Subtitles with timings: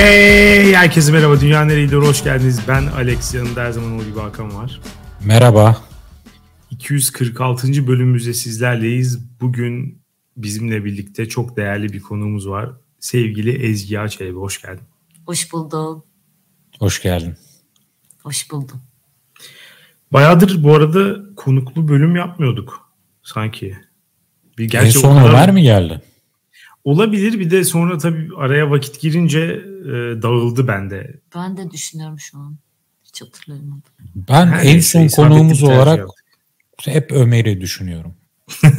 [0.00, 1.40] Hey herkese merhaba.
[1.40, 1.96] Dünya nereydi?
[1.96, 2.60] Hoş geldiniz.
[2.68, 3.34] Ben Alex.
[3.34, 4.80] Yanımda her zaman olduğu gibi Hakan var.
[5.24, 5.76] Merhaba.
[6.70, 7.86] 246.
[7.86, 9.40] bölümümüzde sizlerleyiz.
[9.40, 10.02] Bugün
[10.36, 12.70] bizimle birlikte çok değerli bir konuğumuz var.
[13.00, 14.38] Sevgili Ezgi Açaybe.
[14.38, 14.84] Hoş geldin.
[15.26, 16.04] Hoş buldum.
[16.78, 17.34] Hoş geldin.
[18.22, 18.82] Hoş buldum.
[20.12, 22.90] Bayağıdır bu arada konuklu bölüm yapmıyorduk
[23.22, 23.76] sanki.
[24.58, 25.28] Bir gerçi en son kadar...
[25.28, 26.02] Ömer mi geldi?
[26.84, 31.20] Olabilir bir de sonra tabii araya vakit girince e, dağıldı bende.
[31.34, 32.58] Ben de düşünüyorum şu an.
[33.04, 33.82] Hiç hatırlayamadım.
[34.14, 36.24] Ben Her en son konuğumuz olarak yaptık.
[36.86, 38.14] hep Ömer'i düşünüyorum.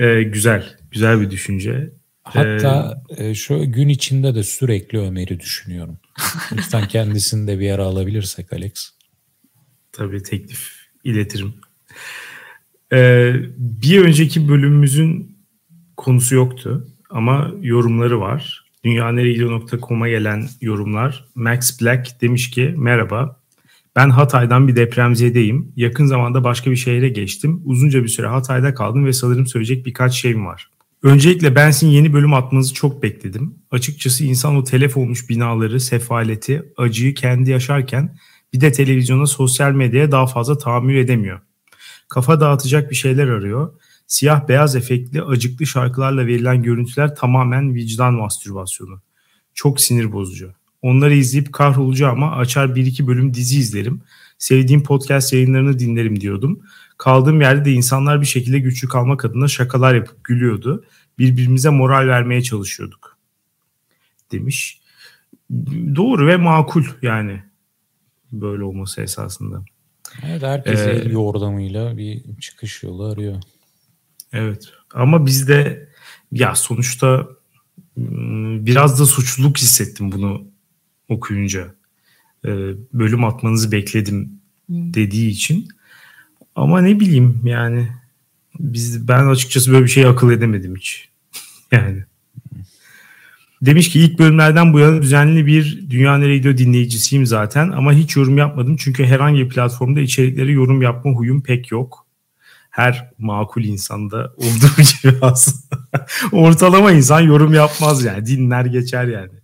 [0.00, 0.76] e, güzel.
[0.90, 1.90] Güzel bir düşünce.
[2.22, 5.98] Hatta ee, şu gün içinde de sürekli Ömer'i düşünüyorum.
[6.52, 8.90] Lütfen kendisini de bir yere alabilirsek Alex.
[9.92, 10.72] Tabii teklif
[11.04, 11.54] iletirim.
[12.92, 15.36] Ee, bir önceki bölümümüzün
[15.96, 18.64] konusu yoktu ama yorumları var.
[18.84, 21.24] Dünyaneregidiyor.com'a gelen yorumlar.
[21.34, 23.40] Max Black demiş ki merhaba
[23.96, 25.72] ben Hatay'dan bir depremzedeyim.
[25.76, 27.62] Yakın zamanda başka bir şehre geçtim.
[27.64, 30.70] Uzunca bir süre Hatay'da kaldım ve sanırım söyleyecek birkaç şeyim var.
[31.02, 33.54] Öncelikle ben sizin yeni bölüm atmanızı çok bekledim.
[33.70, 38.16] Açıkçası insan o telef olmuş binaları, sefaleti, acıyı kendi yaşarken
[38.52, 41.40] bir de televizyona, sosyal medyaya daha fazla tahammül edemiyor.
[42.10, 43.72] Kafa dağıtacak bir şeyler arıyor.
[44.06, 49.00] Siyah beyaz efektli acıklı şarkılarla verilen görüntüler tamamen vicdan mastürbasyonu.
[49.54, 50.52] Çok sinir bozucu.
[50.82, 54.02] Onları izleyip kahrolacağım ama açar bir iki bölüm dizi izlerim.
[54.38, 56.60] Sevdiğim podcast yayınlarını dinlerim diyordum.
[56.98, 60.84] Kaldığım yerde de insanlar bir şekilde güçlü kalmak adına şakalar yapıp gülüyordu.
[61.18, 63.18] Birbirimize moral vermeye çalışıyorduk.
[64.32, 64.80] Demiş.
[65.96, 67.42] Doğru ve makul yani
[68.32, 69.64] böyle olması esasında.
[70.26, 73.42] Evet herkes ee, el yordamıyla bir çıkış yolu arıyor.
[74.32, 75.88] Evet ama bizde
[76.32, 77.28] ya sonuçta
[77.98, 80.44] ıı, biraz da suçluluk hissettim bunu
[81.08, 81.74] okuyunca.
[82.44, 82.48] Ee,
[82.92, 85.68] bölüm atmanızı bekledim dediği için.
[86.54, 87.88] Ama ne bileyim yani
[88.58, 91.08] biz ben açıkçası böyle bir şey akıl edemedim hiç.
[91.72, 92.04] yani.
[93.62, 98.16] Demiş ki ilk bölümlerden bu yana düzenli bir Dünya Nereye Gidiyor dinleyicisiyim zaten ama hiç
[98.16, 102.06] yorum yapmadım çünkü herhangi bir platformda içerikleri yorum yapma huyum pek yok.
[102.70, 105.86] Her makul insanda olduğu gibi aslında.
[106.32, 109.39] Ortalama insan yorum yapmaz yani dinler geçer yani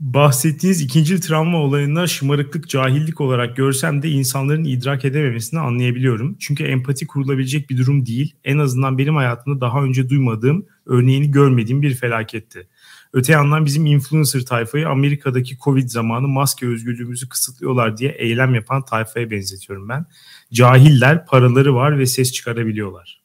[0.00, 6.36] bahsettiğiniz ikinci travma olayına şımarıklık, cahillik olarak görsem de insanların idrak edememesini anlayabiliyorum.
[6.40, 8.34] Çünkü empati kurulabilecek bir durum değil.
[8.44, 12.68] En azından benim hayatımda daha önce duymadığım, örneğini görmediğim bir felaketti.
[13.12, 19.30] Öte yandan bizim influencer tayfayı Amerika'daki Covid zamanı maske özgürlüğümüzü kısıtlıyorlar diye eylem yapan tayfaya
[19.30, 20.06] benzetiyorum ben.
[20.52, 23.22] Cahiller, paraları var ve ses çıkarabiliyorlar.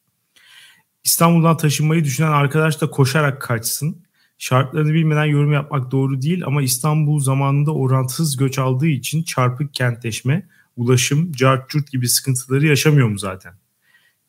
[1.04, 4.02] İstanbul'dan taşınmayı düşünen arkadaş da koşarak kaçsın
[4.42, 10.48] Şartlarını bilmeden yorum yapmak doğru değil ama İstanbul zamanında orantısız göç aldığı için çarpık kentleşme,
[10.76, 13.52] ulaşım, cart gibi sıkıntıları yaşamıyor mu zaten?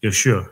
[0.04, 0.46] Yaşıyor.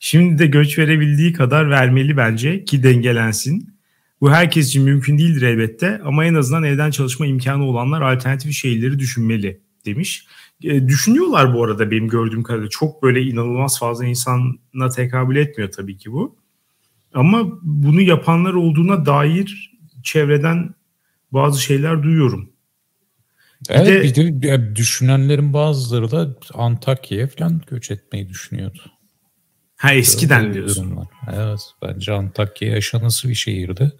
[0.00, 3.74] Şimdi de göç verebildiği kadar vermeli bence ki dengelensin.
[4.20, 8.98] Bu herkes için mümkün değildir elbette ama en azından evden çalışma imkanı olanlar alternatif şeyleri
[8.98, 10.26] düşünmeli demiş.
[10.64, 12.70] E, düşünüyorlar bu arada benim gördüğüm kadarıyla.
[12.70, 16.45] Çok böyle inanılmaz fazla insana tekabül etmiyor tabii ki bu.
[17.16, 19.72] Ama bunu yapanlar olduğuna dair
[20.02, 20.74] çevreden
[21.32, 22.52] bazı şeyler duyuyorum.
[23.68, 28.78] Evet bir de, bir de düşünenlerin bazıları da Antakya'ya falan göç etmeyi düşünüyordu.
[29.76, 30.84] Ha eskiden Böyle diyorsun.
[30.84, 31.06] Durumlar.
[31.34, 33.92] Evet bence Antakya yaşanası bir şehirdi.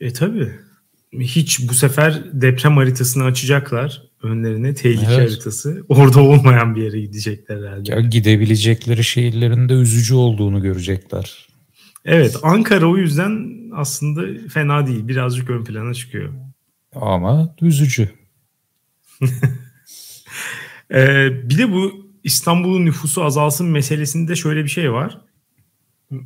[0.00, 0.52] E tabi.
[1.12, 5.30] Hiç bu sefer deprem haritasını açacaklar önlerine tehlike evet.
[5.30, 5.84] haritası.
[5.88, 7.92] Orada olmayan bir yere gidecekler herhalde.
[7.92, 11.46] Ya gidebilecekleri şehirlerin de üzücü olduğunu görecekler.
[12.06, 15.08] Evet Ankara o yüzden aslında fena değil.
[15.08, 16.32] Birazcık ön plana çıkıyor.
[16.94, 18.10] Ama üzücü.
[20.90, 25.20] ee, bir de bu İstanbul'un nüfusu azalsın meselesinde şöyle bir şey var.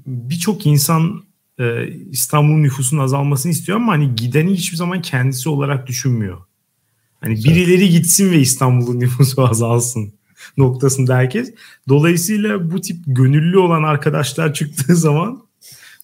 [0.07, 1.25] Birçok insan
[1.59, 6.39] e, İstanbul'un nüfusunun azalmasını istiyor ama hani gideni hiçbir zaman kendisi olarak düşünmüyor.
[7.21, 10.13] Hani birileri gitsin ve İstanbul'un nüfusu azalsın
[10.57, 11.55] noktasında herkes.
[11.89, 15.50] Dolayısıyla bu tip gönüllü olan arkadaşlar çıktığı zaman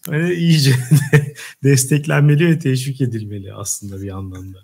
[0.06, 0.74] hani iyice
[1.64, 4.58] desteklenmeli ve teşvik edilmeli aslında bir yandan da.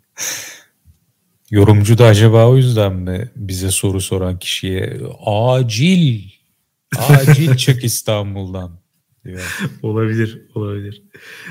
[1.51, 6.31] Yorumcu da acaba o yüzden mi bize soru soran kişiye acil
[6.99, 8.81] acil çık İstanbul'dan
[9.25, 9.59] diyor.
[9.83, 11.03] olabilir, olabilir.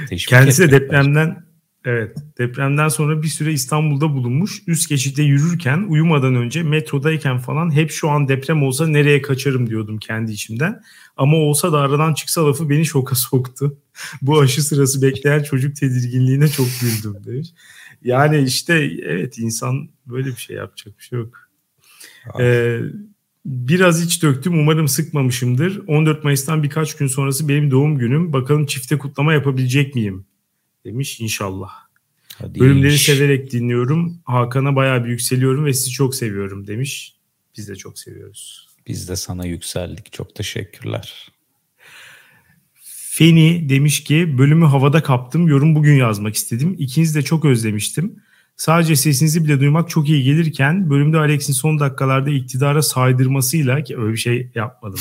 [0.10, 1.51] Teşvik Kendisi de depremden
[1.86, 4.62] Evet depremden sonra bir süre İstanbul'da bulunmuş.
[4.68, 9.98] Üst geçitte yürürken uyumadan önce metrodayken falan hep şu an deprem olsa nereye kaçarım diyordum
[9.98, 10.82] kendi içimden.
[11.18, 13.78] Ama olsa da aradan çıksa lafı beni şoka soktu.
[14.22, 17.50] Bu aşı sırası bekleyen çocuk tedirginliğine çok güldüm demiş.
[18.04, 21.50] Yani işte evet insan böyle bir şey yapacak bir şey yok.
[22.40, 22.80] Ee,
[23.46, 25.82] biraz iç döktüm umarım sıkmamışımdır.
[25.88, 28.34] 14 Mayıs'tan birkaç gün sonrası benim doğum günüm.
[28.34, 30.26] Bakalım çifte kutlama yapabilecek miyim?
[30.86, 31.70] Demiş inşallah.
[32.38, 33.06] Hadi Bölümleri iş.
[33.06, 34.22] severek dinliyorum.
[34.26, 37.16] Hakan'a bayağı bir yükseliyorum ve sizi çok seviyorum demiş.
[37.58, 38.68] Biz de çok seviyoruz.
[38.88, 40.14] Biz de sana yükseldik.
[40.14, 41.32] Çok teşekkürler.
[43.14, 45.48] Feni demiş ki bölümü havada kaptım.
[45.48, 46.76] Yorum bugün yazmak istedim.
[46.80, 48.16] İkinizi de çok özlemiştim.
[48.58, 54.12] Sadece sesinizi bile duymak çok iyi gelirken bölümde Alex'in son dakikalarda iktidara saydırmasıyla ki öyle
[54.14, 55.00] bir şey yapmadım.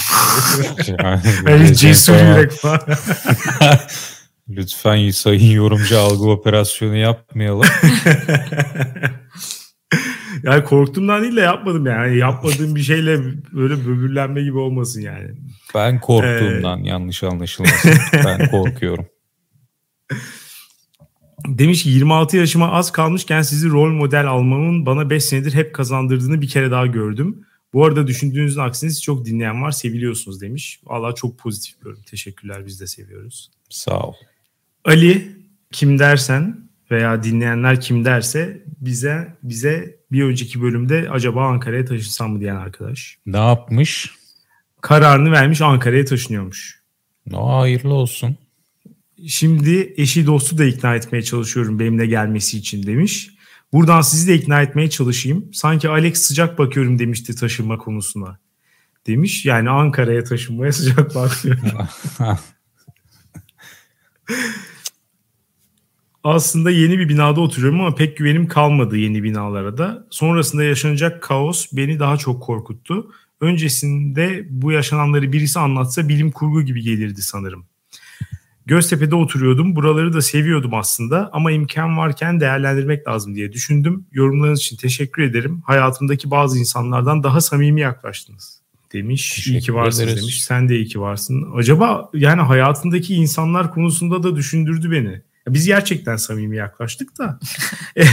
[1.46, 2.80] Öyle cesur yürek falan.
[4.50, 7.62] Lütfen sayın yorumcu algı operasyonu yapmayalım.
[10.42, 12.16] yani korktuğumdan değil de yapmadım yani.
[12.16, 13.20] Yapmadığım bir şeyle
[13.52, 15.30] böyle böbürlenme gibi olmasın yani.
[15.74, 16.88] Ben korktuğumdan ee...
[16.88, 17.92] yanlış anlaşılmasın.
[18.24, 19.06] ben korkuyorum.
[21.48, 26.40] Demiş ki 26 yaşıma az kalmışken sizi rol model almamın bana 5 senedir hep kazandırdığını
[26.40, 27.46] bir kere daha gördüm.
[27.72, 30.80] Bu arada düşündüğünüzün aksine çok dinleyen var seviliyorsunuz demiş.
[30.84, 32.02] Valla çok pozitif bir yorum.
[32.02, 33.50] Teşekkürler biz de seviyoruz.
[33.68, 34.14] Sağ ol.
[34.84, 35.36] Ali
[35.72, 42.40] kim dersen veya dinleyenler kim derse bize bize bir önceki bölümde acaba Ankara'ya taşınsam mı
[42.40, 43.18] diyen arkadaş.
[43.26, 44.10] Ne yapmış?
[44.80, 46.80] Kararını vermiş Ankara'ya taşınıyormuş.
[47.58, 48.36] hayırlı olsun.
[49.26, 53.30] Şimdi eşi dostu da ikna etmeye çalışıyorum benimle gelmesi için demiş.
[53.72, 55.50] Buradan sizi de ikna etmeye çalışayım.
[55.52, 58.38] Sanki Alex sıcak bakıyorum demişti taşınma konusuna.
[59.06, 61.62] Demiş yani Ankara'ya taşınmaya sıcak bakıyorum.
[66.24, 70.06] Aslında yeni bir binada oturuyorum ama pek güvenim kalmadı yeni binalara da.
[70.10, 73.12] Sonrasında yaşanacak kaos beni daha çok korkuttu.
[73.40, 77.66] Öncesinde bu yaşananları birisi anlatsa bilim kurgu gibi gelirdi sanırım.
[78.66, 79.76] Göztepe'de oturuyordum.
[79.76, 84.06] Buraları da seviyordum aslında ama imkan varken değerlendirmek lazım diye düşündüm.
[84.12, 85.62] Yorumlarınız için teşekkür ederim.
[85.66, 88.59] Hayatımdaki bazı insanlardan daha samimi yaklaştınız
[88.92, 89.34] demiş.
[89.34, 90.22] Teşekkür iyi ki varsınız ederiz.
[90.22, 90.44] demiş.
[90.44, 91.46] Sen de iyi ki varsın.
[91.56, 95.22] Acaba yani hayatındaki insanlar konusunda da düşündürdü beni.
[95.48, 97.38] Biz gerçekten samimi yaklaştık da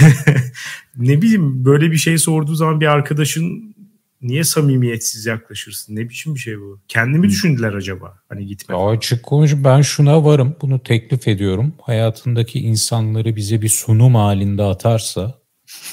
[0.98, 3.76] ne bileyim böyle bir şey sorduğu zaman bir arkadaşın
[4.22, 5.96] niye samimiyetsiz yaklaşırsın?
[5.96, 6.80] Ne biçim bir şey bu?
[6.88, 8.18] Kendimi düşündüler acaba?
[8.30, 8.76] Hani gitme.
[8.76, 10.56] Ya açık konuş ben şuna varım.
[10.62, 11.74] Bunu teklif ediyorum.
[11.82, 15.40] Hayatındaki insanları bize bir sunum halinde atarsa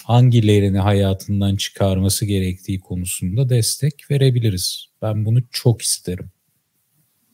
[0.04, 4.86] hangilerini hayatından çıkarması gerektiği konusunda destek verebiliriz.
[5.02, 6.30] Ben bunu çok isterim.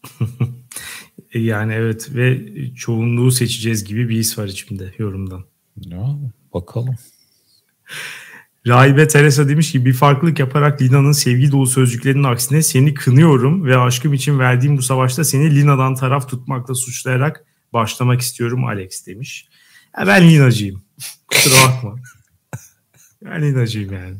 [1.35, 2.41] yani evet ve
[2.75, 5.45] çoğunluğu seçeceğiz gibi bir his var içimde yorumdan.
[5.77, 6.19] Ya
[6.55, 6.97] bakalım.
[8.67, 13.79] Rahibe Teresa demiş ki bir farklılık yaparak Lina'nın sevgi dolu sözcüklerinin aksine seni kınıyorum ve
[13.79, 19.49] aşkım için verdiğim bu savaşta seni Lina'dan taraf tutmakla suçlayarak başlamak istiyorum Alex demiş.
[19.99, 20.83] Ya ben Lina'cıyım.
[21.27, 21.97] Kusura bakma.
[23.25, 24.17] Ben Lina'cıyım yani.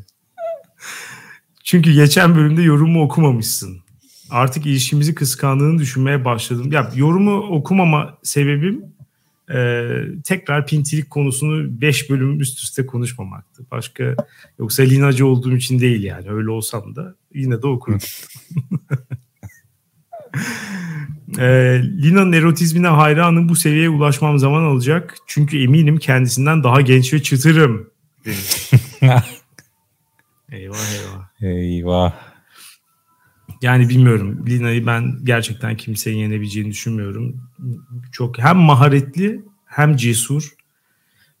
[1.63, 3.81] Çünkü geçen bölümde yorumu okumamışsın.
[4.29, 6.71] Artık ilişkimizi kıskandığını düşünmeye başladım.
[6.71, 8.85] Ya yorumu okumama sebebim
[9.53, 9.85] e,
[10.23, 13.63] tekrar pintilik konusunu 5 bölüm üst üste konuşmamaktı.
[13.71, 14.15] Başka
[14.59, 16.29] yoksa linacı olduğum için değil yani.
[16.29, 17.99] Öyle olsam da yine de okurum.
[21.39, 21.45] e,
[22.03, 23.49] Lina'nın erotizmine hayranım.
[23.49, 25.15] Bu seviyeye ulaşmam zaman alacak.
[25.27, 27.91] Çünkü eminim kendisinden daha genç ve çıtırım.
[30.51, 31.29] eyvah eyvah.
[31.41, 32.31] Eyvah.
[33.61, 34.45] Yani bilmiyorum.
[34.47, 37.41] Lina'yı ben gerçekten kimsenin yenebileceğini düşünmüyorum.
[38.11, 40.53] Çok hem maharetli hem cesur.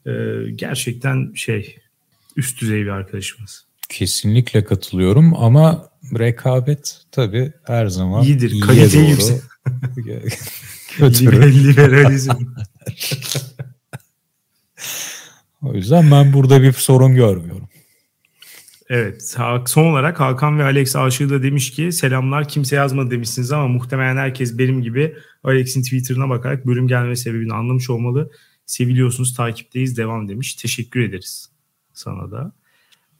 [0.07, 0.11] Ee,
[0.55, 1.77] gerçekten şey
[2.35, 3.65] üst düzey bir arkadaşımız.
[3.89, 5.89] Kesinlikle katılıyorum ama
[6.19, 8.59] rekabet tabii her zaman iyidir.
[8.61, 9.41] Kalite yüksek.
[11.65, 12.31] Liberalizm.
[15.63, 17.67] o yüzden ben burada bir sorun görmüyorum.
[18.89, 19.35] Evet.
[19.65, 24.17] Son olarak Hakan ve Alex Aşığı da demiş ki selamlar kimse yazmadı demişsiniz ama muhtemelen
[24.17, 28.31] herkes benim gibi Alex'in Twitter'ına bakarak bölüm gelme sebebini anlamış olmalı.
[28.65, 30.55] Seviliyorsunuz takipteyiz devam demiş.
[30.55, 31.51] Teşekkür ederiz
[31.93, 32.51] sana da.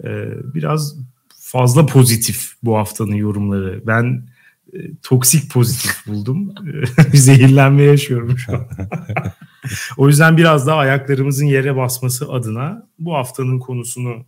[0.04, 0.96] Ee, biraz
[1.40, 3.82] fazla pozitif bu haftanın yorumları.
[3.88, 4.28] Ben
[4.74, 6.56] e, toksik pozitif buldum.
[7.14, 8.68] Zehirlenme yaşıyorum şu an.
[9.98, 14.26] o yüzden biraz daha ayaklarımızın yere basması adına bu haftanın konusunu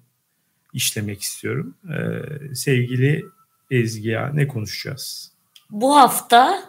[0.73, 1.75] işlemek istiyorum.
[1.89, 3.25] Ee, sevgili
[3.71, 5.31] Ezgi'ye ne konuşacağız?
[5.69, 6.63] Bu hafta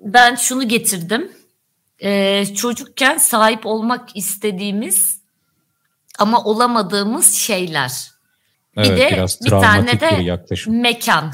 [0.00, 1.30] ben şunu getirdim.
[2.02, 5.20] Ee, çocukken sahip olmak istediğimiz
[6.18, 8.10] ama olamadığımız şeyler.
[8.76, 10.80] Evet, de biraz bir tane travmatik de bir yaklaşım.
[10.80, 11.32] Mekan.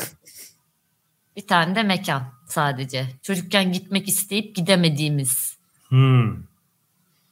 [1.36, 3.06] Bir tane de mekan sadece.
[3.22, 5.56] Çocukken gitmek isteyip gidemediğimiz.
[5.88, 6.36] Hmm.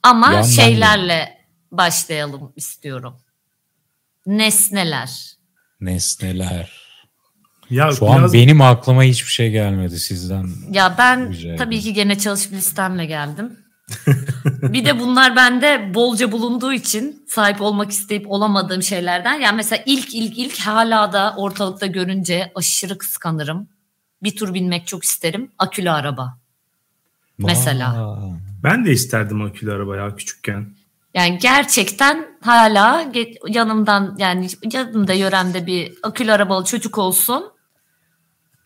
[0.02, 1.38] Ama Yandan şeylerle
[1.72, 3.16] başlayalım istiyorum.
[4.26, 5.32] Nesneler.
[5.80, 6.82] Nesneler.
[7.70, 10.48] Ya Şu an biraz benim aklıma hiçbir şey gelmedi sizden.
[10.70, 13.58] Ya ben tabii ki gene çalışıp listemle geldim.
[14.62, 19.40] bir de bunlar bende bolca bulunduğu için sahip olmak isteyip olamadığım şeylerden.
[19.40, 23.68] Yani mesela ilk ilk ilk hala da ortalıkta görünce aşırı kıskanırım.
[24.22, 25.50] Bir tur binmek çok isterim.
[25.58, 26.38] Akülü araba.
[27.38, 28.10] Mesela.
[28.10, 30.66] Aa, ben de isterdim akülü araba ya küçükken.
[31.14, 33.12] Yani gerçekten hala
[33.48, 37.52] yanımdan yani yanımda yöremde bir akülü arabalı çocuk olsun.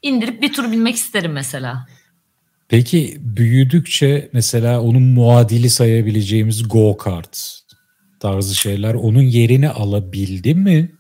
[0.03, 1.87] indirip bir tur binmek isterim mesela.
[2.69, 7.61] Peki büyüdükçe mesela onun muadili sayabileceğimiz go kart
[8.21, 10.93] tarzı şeyler onun yerini alabildi mi?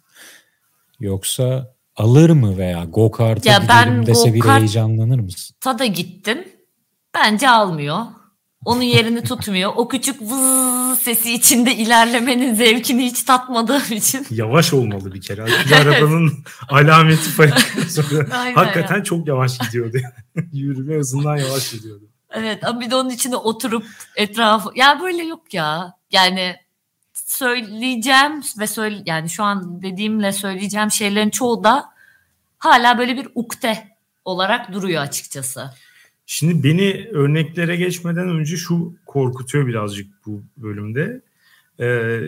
[1.00, 5.56] Yoksa alır mı veya go kart'a Ya ben gidelim dese bir go-kart- heyecanlanır mısın?
[5.60, 6.48] Tada gittim.
[7.14, 7.98] Bence almıyor.
[8.64, 9.72] Onun yerini tutmuyor.
[9.76, 14.26] O küçük vız sesi içinde ilerlemenin zevkini hiç tatmadığım için.
[14.34, 15.42] Yavaş olmalı bir kere.
[15.74, 16.32] Arabanın
[16.68, 17.62] alameti farkı.
[18.54, 19.04] Hakikaten ya.
[19.04, 19.96] çok yavaş gidiyordu.
[20.52, 22.04] Yürüme hızından yavaş gidiyordu.
[22.30, 23.86] Evet ama bir de onun içinde oturup
[24.16, 24.70] etrafı...
[24.74, 25.92] Ya böyle yok ya.
[26.12, 26.56] Yani
[27.26, 31.84] söyleyeceğim ve söyle yani şu an dediğimle söyleyeceğim şeylerin çoğu da
[32.58, 33.88] hala böyle bir ukde
[34.24, 35.70] olarak duruyor açıkçası.
[36.26, 41.20] Şimdi beni örneklere geçmeden önce şu korkutuyor birazcık bu bölümde.
[41.80, 42.20] Ee,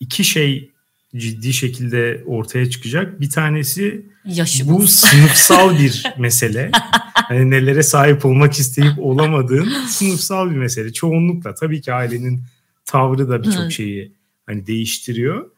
[0.00, 0.70] iki şey
[1.16, 3.20] ciddi şekilde ortaya çıkacak.
[3.20, 4.78] Bir tanesi Yaşımız.
[4.78, 6.70] bu sınıfsal bir mesele.
[7.12, 10.92] Hani nelere sahip olmak isteyip olamadığın sınıfsal bir mesele.
[10.92, 12.42] Çoğunlukla tabii ki ailenin
[12.84, 14.12] tavrı da birçok şeyi
[14.46, 15.50] hani değiştiriyor.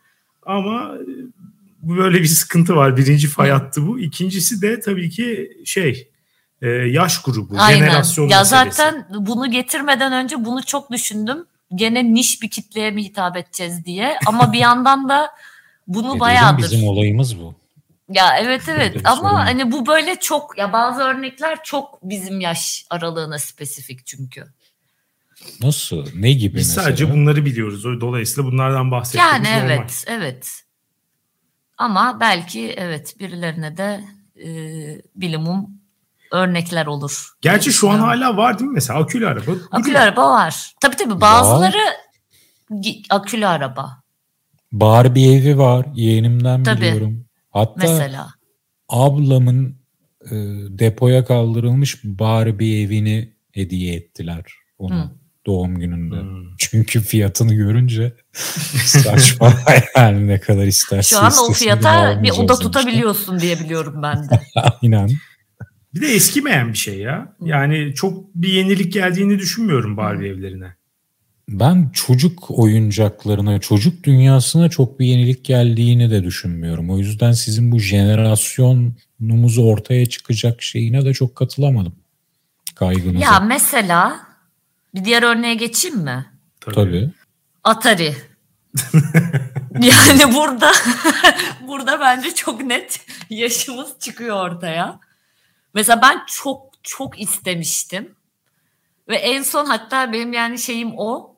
[0.47, 1.07] Ama e,
[1.83, 2.97] bu böyle bir sıkıntı var.
[2.97, 3.99] Birinci fay hattı bu.
[3.99, 6.11] İkincisi de tabii ki şey
[6.63, 7.79] e, yaş grubu, Aynen.
[7.79, 8.77] jenerasyon Ya meselesi.
[8.77, 11.47] zaten bunu getirmeden önce bunu çok düşündüm.
[11.75, 14.19] Gene niş bir kitleye mi hitap edeceğiz diye.
[14.27, 15.31] Ama bir yandan da
[15.87, 16.63] bunu Dedim, bayağıdır.
[16.63, 17.55] Bizim olayımız bu.
[18.09, 19.35] Ya evet evet ama sorun.
[19.41, 24.45] hani bu böyle çok ya bazı örnekler çok bizim yaş aralığına spesifik çünkü.
[25.61, 26.07] Nasıl?
[26.15, 26.85] Ne gibi Biz mesela?
[26.85, 27.87] sadece bunları biliyoruz.
[27.87, 29.75] O- Dolayısıyla bunlardan bahsetmemiz Yani normal.
[29.75, 30.51] evet evet.
[31.79, 34.05] Ama belki evet birilerine de
[34.45, 34.49] e,
[35.17, 35.71] bilimum
[36.33, 37.29] örnekler olur.
[37.41, 38.75] Gerçi şu an hala var değil mi?
[38.75, 39.51] Mesela akülü araba.
[39.71, 40.75] akülü araba var.
[40.81, 41.79] Tabii tabii bazıları
[42.71, 44.03] gi- akülü araba
[44.73, 45.87] Barbie evi var.
[45.95, 46.81] Yeğenimden Tabii.
[46.81, 47.25] biliyorum.
[47.51, 48.29] Hatta mesela.
[48.89, 49.77] ablamın
[50.25, 50.35] e,
[50.79, 55.11] depoya kaldırılmış Barbie evini hediye ettiler ona Hı.
[55.47, 56.21] Doğum gününde.
[56.21, 56.57] Hmm.
[56.59, 58.13] Çünkü fiyatını görünce
[58.85, 59.55] saçma
[59.97, 64.43] yani ne kadar isterse Şu an o fiyata bir oda tutabiliyorsun diye biliyorum ben de.
[64.83, 65.11] Aynen.
[65.95, 67.37] Bir de eskimeyen bir şey ya.
[67.41, 70.75] Yani çok bir yenilik geldiğini düşünmüyorum Barbie evlerine.
[71.49, 76.91] Ben çocuk oyuncaklarına, çocuk dünyasına çok bir yenilik geldiğini de düşünmüyorum.
[76.91, 81.95] O yüzden sizin bu jenerasyonumuzu ortaya çıkacak şeyine de çok katılamadım.
[82.75, 83.25] Kaygınıza.
[83.25, 84.21] ya mesela
[84.95, 86.27] bir diğer örneğe geçeyim mi?
[86.61, 87.11] Tabii.
[87.65, 88.17] Atari.
[89.81, 90.73] yani burada
[91.61, 95.01] burada bence çok net yaşımız çıkıyor ortaya.
[95.75, 98.15] Mesela ben çok çok istemiştim.
[99.09, 101.35] Ve en son hatta benim yani şeyim o.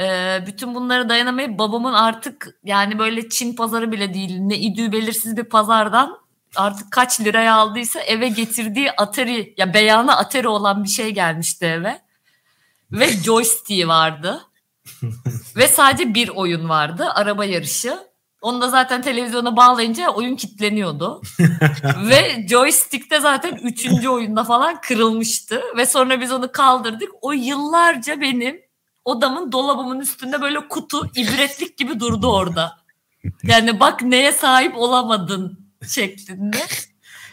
[0.00, 5.36] Ee, bütün bunlara dayanamayıp babamın artık yani böyle Çin pazarı bile değil ne idüğü belirsiz
[5.36, 6.18] bir pazardan
[6.56, 12.07] artık kaç liraya aldıysa eve getirdiği Atari ya beyanı Atari olan bir şey gelmişti eve.
[12.92, 14.44] Ve joystick'i vardı.
[15.56, 17.08] Ve sadece bir oyun vardı.
[17.14, 18.08] Araba yarışı.
[18.42, 21.22] Onu da zaten televizyona bağlayınca oyun kitleniyordu.
[22.10, 25.62] Ve joystick de zaten üçüncü oyunda falan kırılmıştı.
[25.76, 27.08] Ve sonra biz onu kaldırdık.
[27.20, 28.60] O yıllarca benim
[29.04, 32.78] odamın dolabımın üstünde böyle kutu ibretlik gibi durdu orada.
[33.42, 36.58] Yani bak neye sahip olamadın şeklinde.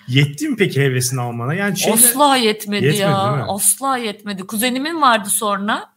[0.08, 1.54] Yetti mi peki hevesini almana?
[1.54, 3.46] Yani şeyde, Asla yetmedi, Yetmedi, ya.
[3.48, 4.44] Asla yetmedi.
[4.44, 5.96] Kuzenimin vardı sonra.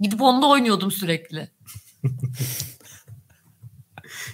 [0.00, 1.50] Gidip onda oynuyordum sürekli.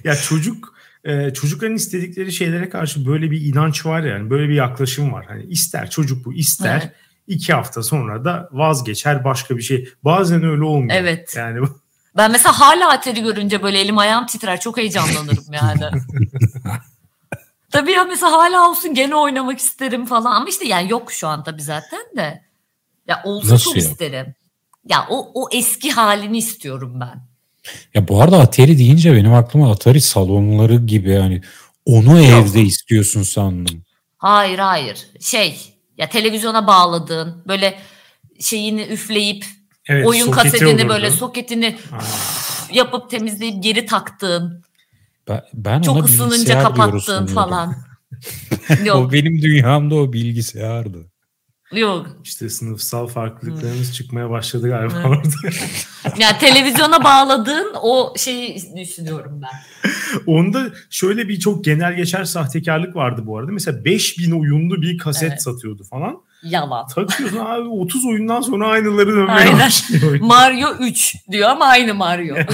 [0.05, 5.13] ya çocuk e, çocukların istedikleri şeylere karşı böyle bir inanç var yani böyle bir yaklaşım
[5.13, 5.27] var.
[5.29, 6.95] Hani ister çocuk bu ister Evet.
[7.27, 9.89] iki hafta sonra da vazgeçer başka bir şey.
[10.05, 10.97] Bazen öyle olmuyor.
[10.97, 11.35] Evet.
[11.37, 11.67] Yani
[12.17, 14.61] Ben mesela hala Atari görünce böyle elim ayağım titrer.
[14.61, 15.81] Çok heyecanlanırım yani.
[17.75, 20.33] tabii ya mesela hala olsun gene oynamak isterim falan.
[20.37, 22.43] Ama işte yani yok şu an tabii zaten de.
[23.09, 23.85] Ya olsa Nasıl çok yok?
[23.85, 24.35] isterim.
[24.89, 27.27] Ya o, o eski halini istiyorum ben.
[27.95, 31.43] Ya bu arada Atari deyince benim aklıma Atari salonları gibi yani
[31.87, 32.49] onu Yok.
[32.49, 33.83] evde istiyorsun sandım.
[34.19, 35.07] Hayır hayır.
[35.21, 37.79] Şey ya televizyona bağladığın böyle
[38.41, 39.45] şeyini üfleyip
[39.89, 40.89] Evet, oyun kasetini olurdu.
[40.89, 41.77] böyle soketini
[42.73, 44.65] yapıp temizleyip geri taktığın.
[45.29, 46.63] Ben, ben Çok ona ısınınca
[47.01, 47.27] sanıyordum.
[47.35, 47.75] falan.
[48.71, 50.99] O yok benim dünyamda o bilgisayardı.
[51.73, 52.07] yok.
[52.25, 55.09] İşte sınıfsal farklılıklarımız çıkmaya başladı galiba Hı.
[55.09, 55.29] orada.
[56.19, 59.51] Yani televizyona bağladığın o şeyi düşünüyorum ben.
[60.27, 63.53] Onda şöyle bir çok genel geçer sahtekarlık vardı bu arada.
[63.53, 65.43] Mesela 5000 oyunlu bir kaset Evet.
[65.43, 66.17] satıyordu falan.
[66.43, 66.87] Yalan.
[66.87, 69.59] Takıyorsun abi 30 oyundan sonra aynıları dönmeye Aynen.
[69.59, 70.21] başlıyor.
[70.21, 72.37] Mario 3 diyor ama aynı Mario.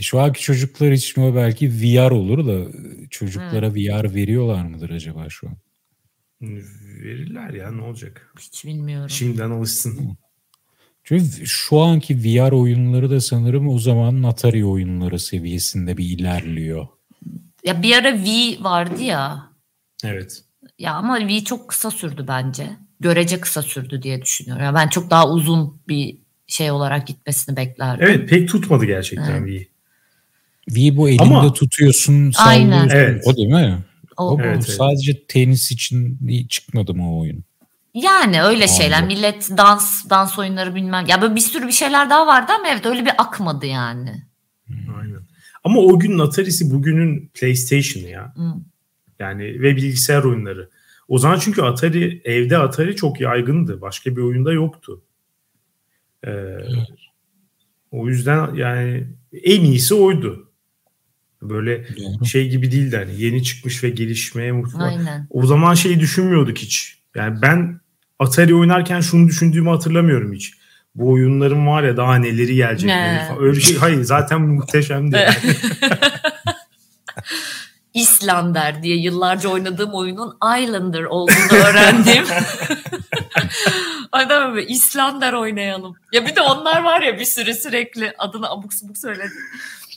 [0.00, 2.68] E, Şu anki çocuklar için o belki VR olur da
[3.10, 5.56] çocuklara VR veriyorlar mıdır acaba şu an?
[7.02, 8.34] Verirler ya ne olacak?
[8.40, 9.10] Hiç bilmiyorum.
[9.10, 10.16] Şimdiden alışsın.
[11.04, 16.86] Çünkü şu anki VR oyunları da sanırım o zamanın Atari oyunları seviyesinde bir ilerliyor.
[17.64, 19.50] Ya bir ara V vardı ya.
[20.04, 20.44] Evet.
[20.78, 22.70] Ya ama V çok kısa sürdü bence.
[23.00, 24.64] Görece kısa sürdü diye düşünüyorum.
[24.64, 28.06] Ya ben çok daha uzun bir şey olarak gitmesini beklerdim.
[28.08, 29.60] Evet pek tutmadı gerçekten Wii.
[29.60, 29.69] V
[30.96, 32.70] bu elinde Ama- tutuyorsun Aynen.
[32.88, 32.96] sallıyorsun.
[32.96, 33.22] Evet.
[33.26, 33.78] O değil mi?
[34.16, 34.76] O- O, bu Evet, evet.
[34.76, 37.44] sadece tenis için çıkmadı mı o oyun?
[37.94, 38.98] Yani öyle şeyler.
[38.98, 39.16] Anladım.
[39.16, 41.06] Millet dans dans oyunları bilmem.
[41.08, 44.22] Ya böyle bir sürü bir şeyler daha vardı ama evet öyle bir akmadı yani.
[44.70, 45.20] Aynen.
[45.64, 48.32] Ama o günün Atari'si bugünün PlayStation'ı ya.
[48.36, 48.54] Hı.
[49.18, 50.70] Yani ve bilgisayar oyunları.
[51.08, 53.80] O zaman çünkü Atari evde Atari çok yaygındı.
[53.80, 55.02] Başka bir oyunda yoktu.
[56.26, 56.30] Ee,
[57.90, 59.06] o yüzden yani
[59.44, 60.49] en iyisi oydu.
[61.42, 62.26] Böyle Doğru.
[62.26, 64.86] şey gibi değildi hani yeni çıkmış ve gelişmeye muhtemel.
[64.86, 65.26] Aynen.
[65.30, 66.98] O zaman şeyi düşünmüyorduk hiç.
[67.14, 67.80] Yani ben
[68.18, 70.52] Atari oynarken şunu düşündüğümü hatırlamıyorum hiç.
[70.94, 72.86] Bu oyunların var ya daha neleri gelecek.
[72.86, 73.26] Ne?
[73.28, 73.42] falan.
[73.42, 75.16] Öyle şey hayır zaten muhteşemdi.
[75.16, 75.56] yani.
[77.94, 82.24] Islander diye yıllarca oynadığım oyunun Islander olduğunu öğrendim.
[84.12, 85.96] Adam böyle Islander oynayalım.
[86.12, 89.32] Ya bir de onlar var ya bir sürü sürekli adını abuk subuk söyledi.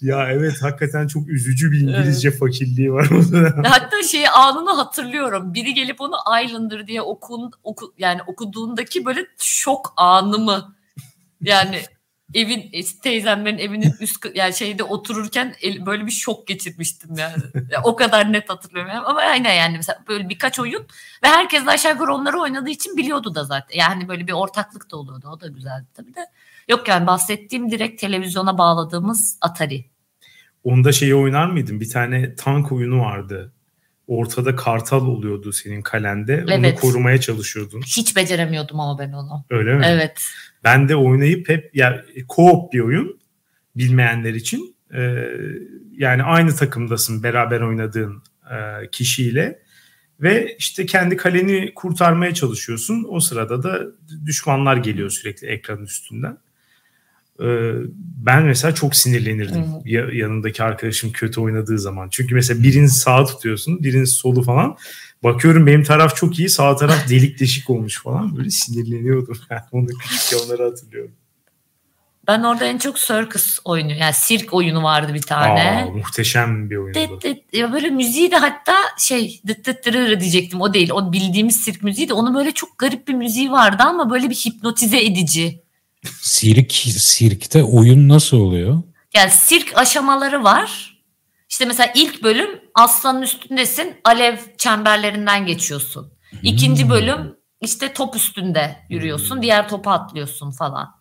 [0.03, 3.69] Ya evet hakikaten çok üzücü bir İngilizce fakirliği var orada.
[3.69, 5.53] Hatta şeyi anını hatırlıyorum.
[5.53, 10.75] Biri gelip onu Islander diye okun, oku, yani okuduğundaki böyle şok anımı.
[11.41, 11.81] Yani
[12.33, 12.71] evin
[13.03, 17.43] teyzemlerin evinin üst yani şeyde otururken el- böyle bir şok geçirmiştim yani.
[17.71, 18.91] Ya o kadar net hatırlıyorum.
[18.91, 19.05] Yani.
[19.05, 20.81] Ama aynen yani mesela böyle birkaç oyun
[21.23, 23.77] ve herkes de aşağı yukarı onları oynadığı için biliyordu da zaten.
[23.79, 25.29] Yani böyle bir ortaklık da oluyordu.
[25.35, 26.25] O da güzeldi tabii de.
[26.69, 29.92] Yok yani bahsettiğim direkt televizyona bağladığımız Atari.
[30.63, 31.79] Onda şeyi oynar mıydın?
[31.79, 33.53] Bir tane tank oyunu vardı.
[34.07, 36.43] Ortada kartal oluyordu senin kalende.
[36.43, 36.79] Onu Evet.
[36.79, 37.81] korumaya çalışıyordun.
[37.81, 39.45] Hiç beceremiyordum ama ben onu.
[39.49, 39.85] Öyle mi?
[39.87, 40.29] Evet.
[40.63, 43.19] Ben de oynayıp hep ya co-op bir oyun
[43.75, 44.75] bilmeyenler için.
[44.93, 45.27] Ee,
[45.97, 49.59] yani aynı takımdasın beraber oynadığın e, kişiyle
[50.19, 53.05] ve işte kendi kaleni kurtarmaya çalışıyorsun.
[53.09, 53.81] O sırada da
[54.25, 56.37] düşmanlar geliyor sürekli ekranın üstünden.
[57.41, 62.07] Ee, ben mesela çok sinirlenirdim ya- yanındaki arkadaşım kötü oynadığı zaman.
[62.11, 64.77] Çünkü mesela birini sağa tutuyorsun, birini solu falan.
[65.23, 68.37] Bakıyorum benim taraf çok iyi, sağ taraf delik deşik olmuş falan.
[68.37, 69.37] Böyle sinirleniyordum.
[69.49, 71.11] Yani onu küçükken onları hatırlıyorum.
[72.27, 75.61] Ben orada en çok circus oyunu yani sirk oyunu vardı bir tane.
[75.61, 77.19] Aa, muhteşem bir oyun oldu.
[77.21, 80.89] Dıt dıt, ya böyle müziği de hatta şey dıt dıt dırırı diyecektim o değil.
[80.91, 84.35] O bildiğimiz sirk müziği de onun böyle çok garip bir müziği vardı ama böyle bir
[84.35, 85.62] hipnotize edici.
[86.21, 88.83] Sirk, sirkte oyun nasıl oluyor?
[89.15, 90.93] Yani sirk aşamaları var.
[91.49, 96.13] İşte mesela ilk bölüm aslanın üstündesin alev çemberlerinden geçiyorsun.
[96.43, 96.89] İkinci Hmm.
[96.89, 100.95] bölüm işte top üstünde yürüyorsun diğer topa atlıyorsun falan.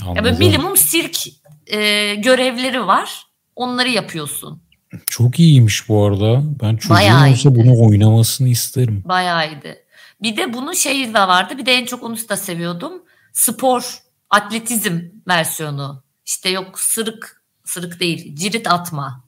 [0.00, 0.38] Ya böyle Anladım.
[0.38, 1.18] minimum sirk
[1.66, 3.26] e, görevleri var.
[3.56, 4.62] Onları yapıyorsun.
[5.06, 6.42] Çok iyiymiş bu arada.
[6.62, 7.54] Ben çocuğum Bayağı olsa iyiydi.
[7.60, 9.02] bunu oynamasını isterim.
[9.04, 9.76] Bayağı iyiydi.
[10.22, 11.58] Bir de bunun şeyi de vardı.
[11.58, 12.92] Bir de en çok onu da seviyordum.
[13.36, 13.98] Spor,
[14.30, 16.02] atletizm versiyonu.
[16.26, 19.24] İşte yok sırık, sırık değil, cirit atma.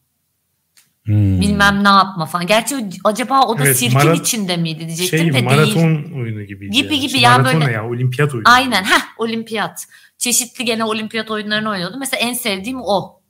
[1.05, 1.41] Hmm.
[1.41, 2.47] Bilmem ne yapma falan.
[2.47, 5.45] Gerçi acaba o da Evet, sirkin mara- içinde miydi diyecektim Şey de değil.
[5.45, 6.73] maraton oyunu gibiydi.
[6.73, 6.97] Gibi yani.
[7.01, 8.49] gibi İşte ya maraton böyle- ya olimpiyat oyunu.
[8.49, 8.85] Aynen.
[8.85, 9.87] Heh, olimpiyat.
[10.19, 12.01] Çeşitli gene olimpiyat oyunlarını oynuyordum.
[12.01, 13.21] Mesela en sevdiğim o.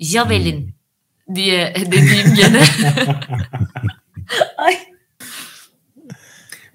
[0.00, 0.74] Javelin
[1.34, 2.62] diye dediğim gene.
[4.58, 4.89] Ay.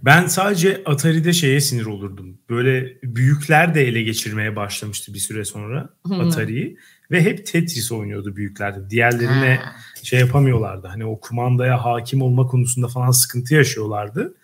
[0.05, 2.37] Ben sadece Atari'de şeye sinir olurdum.
[2.49, 5.89] Böyle büyükler de ele geçirmeye başlamıştı bir süre sonra.
[6.09, 6.77] Atari'yi.
[7.11, 8.89] Ve hep Tetris oynuyordu büyükler.
[8.89, 9.75] Diğerlerine Ha.
[10.03, 10.87] şey yapamıyorlardı.
[10.87, 14.35] Hani o kumandaya hakim olma konusunda falan sıkıntı yaşıyorlardı.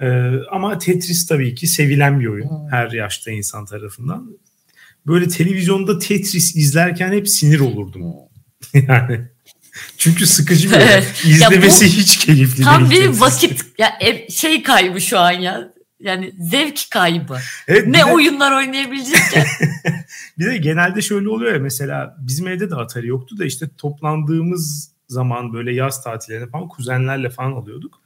[0.00, 2.68] Ee, ama Tetris tabii ki sevilen bir oyun hmm.
[2.70, 4.38] her yaşta insan tarafından.
[5.06, 8.02] Böyle televizyonda Tetris izlerken hep sinir olurdum.
[8.72, 8.82] Hmm.
[8.88, 9.28] yani
[9.98, 11.04] çünkü sıkıcı bir oyun.
[11.24, 13.04] İzlemesi ya bu, hiç keyifli tam değil.
[13.04, 13.98] Tam bir vakit ya
[14.30, 15.76] şey kaybı şu an ya.
[16.00, 17.38] Yani zevk kaybı.
[17.68, 19.42] Evet, ne de, oyunlar oynayabilecek ki?
[20.38, 24.92] bir de genelde şöyle oluyor ya mesela bizim evde de Atari yoktu da işte toplandığımız
[25.08, 28.00] zaman böyle yaz tatillerine falan kuzenlerle falan alıyorduk.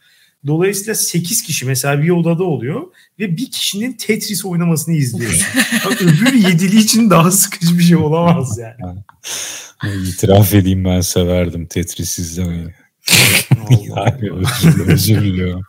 [0.46, 2.82] Dolayısıyla 8 kişi mesela bir odada oluyor
[3.18, 5.50] ve bir kişinin Tetris oynamasını izliyor.
[6.00, 9.00] Öbür yedili için daha sıkıcı bir şey olamaz yani.
[10.08, 12.74] İtiraf edeyim ben severdim Tetris izlemeyi.
[13.70, 15.62] yani özür, özür diliyorum.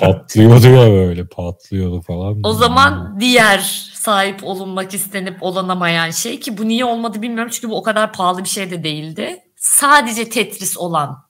[0.00, 2.40] patlıyordu ya böyle patlıyordu falan.
[2.42, 7.78] O zaman diğer sahip olunmak istenip olanamayan şey ki bu niye olmadı bilmiyorum çünkü bu
[7.78, 9.38] o kadar pahalı bir şey de değildi.
[9.56, 11.24] Sadece Tetris olan.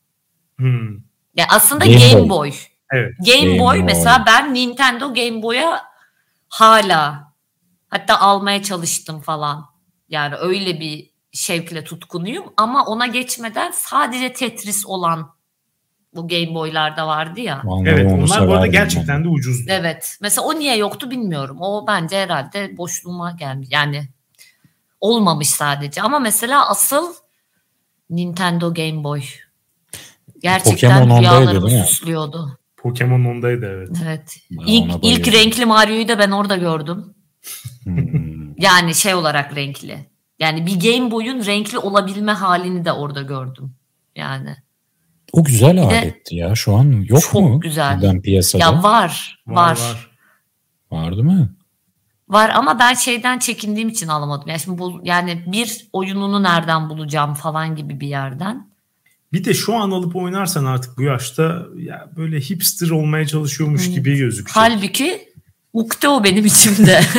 [0.57, 1.08] Hmm.
[1.39, 2.29] Ya aslında Game, Game Boy.
[2.29, 2.53] Boy.
[2.93, 3.13] Evet.
[3.27, 5.83] Game, Game Boy, Boy mesela ben Nintendo Game Boy'a
[6.49, 7.33] hala
[7.89, 9.67] hatta almaya çalıştım falan.
[10.09, 15.35] Yani öyle bir şevkle tutkunuyum ama ona geçmeden sadece Tetris olan
[16.15, 17.63] bu Game Boy'larda vardı ya.
[17.65, 19.71] Vallahi evet onlar bu arada gerçekten de ucuzdu.
[19.73, 20.19] Evet.
[20.21, 21.57] Mesela o niye yoktu bilmiyorum.
[21.61, 23.69] O bence herhalde boşluğuma gelmiş.
[23.71, 24.09] Yani
[25.01, 26.03] olmamış sadece.
[26.03, 27.15] Ama mesela asıl
[28.11, 29.23] Nintendo Game Boy.
[30.43, 32.59] Gerçekten Pokemon rüyalarımı süslüyordu.
[32.77, 33.97] Pokemon ondaydı evet.
[34.05, 34.37] Evet.
[34.67, 37.15] İlk, ilk renkli Mario'yu da ben orada gördüm.
[37.85, 38.59] Hmm.
[38.59, 40.09] yani şey olarak renkli.
[40.39, 43.75] Yani bir Game Boy'un renkli olabilme halini de orada gördüm.
[44.17, 44.57] Yani.
[45.33, 46.55] O güzel bir aletti ya.
[46.55, 47.53] Şu an yok çok mu?
[47.53, 48.03] Çok güzel.
[48.03, 48.63] Ben piyasada.
[48.63, 49.57] Ya var, var.
[49.57, 50.11] Var, var.
[50.91, 51.55] Vardı mı?
[52.29, 54.49] Var ama ben şeyden çekindiğim için alamadım.
[54.49, 58.71] Yani şimdi bu yani bir oyununu nereden bulacağım falan gibi bir yerden.
[59.33, 63.95] Bir de şu an alıp oynarsan artık bu yaşta ya böyle hipster olmaya çalışıyormuş hmm.
[63.95, 64.55] gibi gözüküyor.
[64.55, 65.29] Halbuki
[65.73, 67.01] ukde o benim içimde.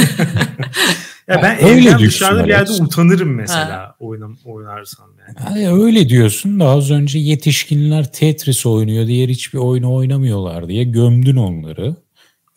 [1.30, 5.62] Ya ben öyle evden dışarıda bir yerde utanırım mesela oynam oynarsam yani.
[5.62, 5.84] yani.
[5.84, 11.96] Öyle diyorsun da az önce yetişkinler Tetris oynuyor diğer hiçbir oyunu oynamıyorlar diye gömdün onları.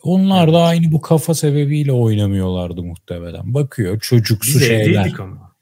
[0.02, 0.54] Onlar evet.
[0.54, 3.54] da aynı bu kafa sebebiyle oynamıyorlardı muhtemelen.
[3.54, 5.12] Bakıyor çocuksu Biz şeyler.
[5.18, 5.52] ama.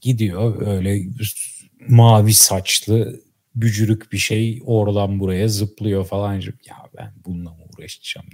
[0.00, 1.02] Gidiyor öyle
[1.88, 3.20] mavi saçlı
[3.54, 6.34] bücürük bir şey oradan buraya zıplıyor falan.
[6.34, 8.26] Ya ben bununla mı uğraşacağım?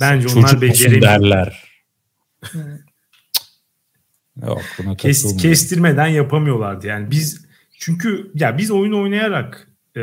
[0.00, 1.02] Bence Çocuk onlar beceremiyor.
[1.02, 1.76] derler.
[4.42, 6.86] Yok, buna Kes, kestirmeden yapamıyorlardı.
[6.86, 7.46] Yani biz
[7.78, 10.02] çünkü ya biz oyun oynayarak e,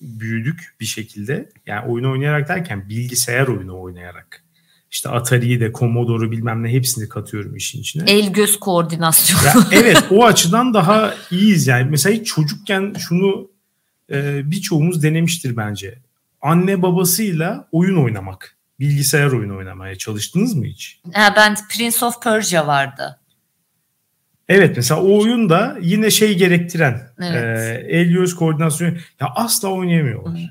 [0.00, 1.48] büyüdük bir şekilde.
[1.66, 4.44] Yani oyun oynayarak derken bilgisayar oyunu oynayarak.
[4.90, 8.10] İşte Atari'yi de Commodore'u bilmem ne hepsini katıyorum işin içine.
[8.10, 9.44] El göz koordinasyonu.
[9.44, 11.90] Ya evet o açıdan daha iyiyiz yani.
[11.90, 13.50] Mesela çocukken şunu
[14.12, 15.98] e, birçoğumuz denemiştir bence.
[16.42, 18.56] Anne babasıyla oyun oynamak.
[18.80, 21.00] Bilgisayar oyunu oynamaya çalıştınız mı hiç?
[21.12, 23.20] Ha, ben Prince of Persia vardı.
[24.48, 27.58] Evet mesela o oyun da yine şey gerektiren evet.
[27.58, 30.34] e, el göz koordinasyonu ya asla oynayamıyorlar.
[30.34, 30.46] Hı.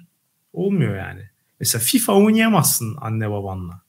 [0.53, 1.21] Olmuyor yani.
[1.59, 3.81] Mesela FIFA oynayamazsın anne babanla.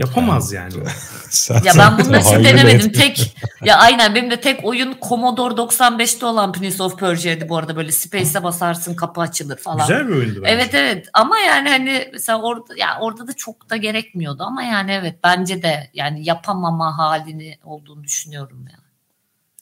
[0.00, 0.74] Yapamaz yani.
[1.64, 2.92] ya ben bunu hiç denemedim.
[2.92, 7.76] Tek ya aynen benim de tek oyun Commodore 95'te olan Prince of Persia'ydı bu arada
[7.76, 9.88] böyle space'e basarsın kapı açılır falan.
[9.88, 10.54] Güzel bir oyundu bence.
[10.54, 14.92] Evet evet ama yani hani mesela orada ya orada da çok da gerekmiyordu ama yani
[14.92, 18.84] evet bence de yani yapamama halini olduğunu düşünüyorum yani.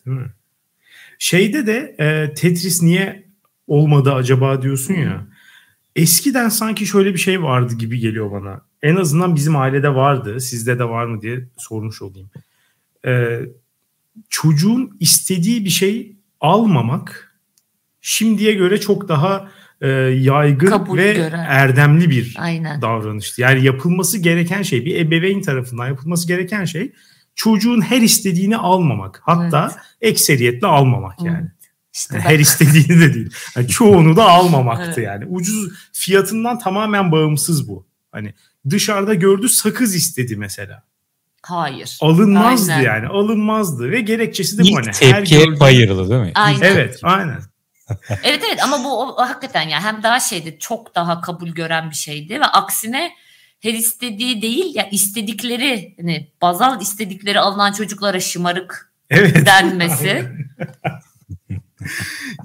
[0.07, 0.33] Değil mi?
[1.19, 3.29] Şeyde de e, Tetris niye
[3.67, 5.27] olmadı acaba diyorsun ya.
[5.99, 8.61] Eskiden sanki şöyle bir şey vardı gibi geliyor bana.
[8.83, 10.41] En azından bizim ailede vardı.
[10.41, 12.31] Sizde de var mı diye sormuş olayım.
[13.07, 13.41] E,
[14.29, 17.35] çocuğun istediği bir şey almamak
[18.01, 19.49] şimdiye göre çok daha
[19.81, 21.47] e, yaygın Kabul ve gören.
[21.49, 22.83] erdemli bir Aynen.
[22.83, 23.41] davranıştı.
[23.41, 26.93] Yani yapılması gereken şey bir ebeveyn tarafından yapılması gereken şey
[27.35, 29.21] çocuğun her istediğini almamak.
[29.23, 30.13] Hatta evet.
[30.13, 31.39] ekseriyetle almamak yani.
[31.41, 31.58] Evet.
[31.95, 33.31] İşte yani her istediğini de değil.
[33.57, 35.07] Yani çoğunu da almamaktı evet.
[35.07, 35.27] yani.
[35.27, 37.87] Ucuz fiyatından tamamen bağımsız bu.
[38.13, 38.35] Hani
[38.71, 40.83] dışarıda gördü sakız istedi mesela.
[41.43, 41.99] Hayır.
[42.01, 42.85] Alınmazdı aynen.
[42.85, 43.07] yani.
[43.07, 44.77] Alınmazdı ve gerekçesi de bu.
[44.77, 45.61] Hani tepkiye her gördüğü...
[45.61, 46.33] bayırlı değil mi?
[46.35, 46.63] Aynen.
[46.63, 47.41] Evet aynen.
[48.23, 51.95] evet evet ama bu o, hakikaten yani hem daha şeydi çok daha kabul gören bir
[51.95, 53.13] şeydi ve aksine
[53.61, 59.47] her istediği değil ya istedikleri hani bazal istedikleri alınan çocuklara şımarık evet.
[59.47, 60.29] denmesi.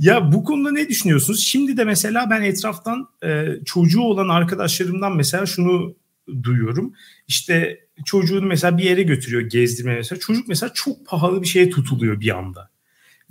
[0.03, 1.43] ya bu konuda ne düşünüyorsunuz?
[1.45, 5.95] Şimdi de mesela ben etraftan e, çocuğu olan arkadaşlarımdan mesela şunu
[6.43, 6.93] duyuyorum.
[7.27, 10.19] İşte çocuğunu mesela bir yere götürüyor gezdirmeye mesela.
[10.19, 12.69] Çocuk mesela çok pahalı bir şeye tutuluyor bir anda.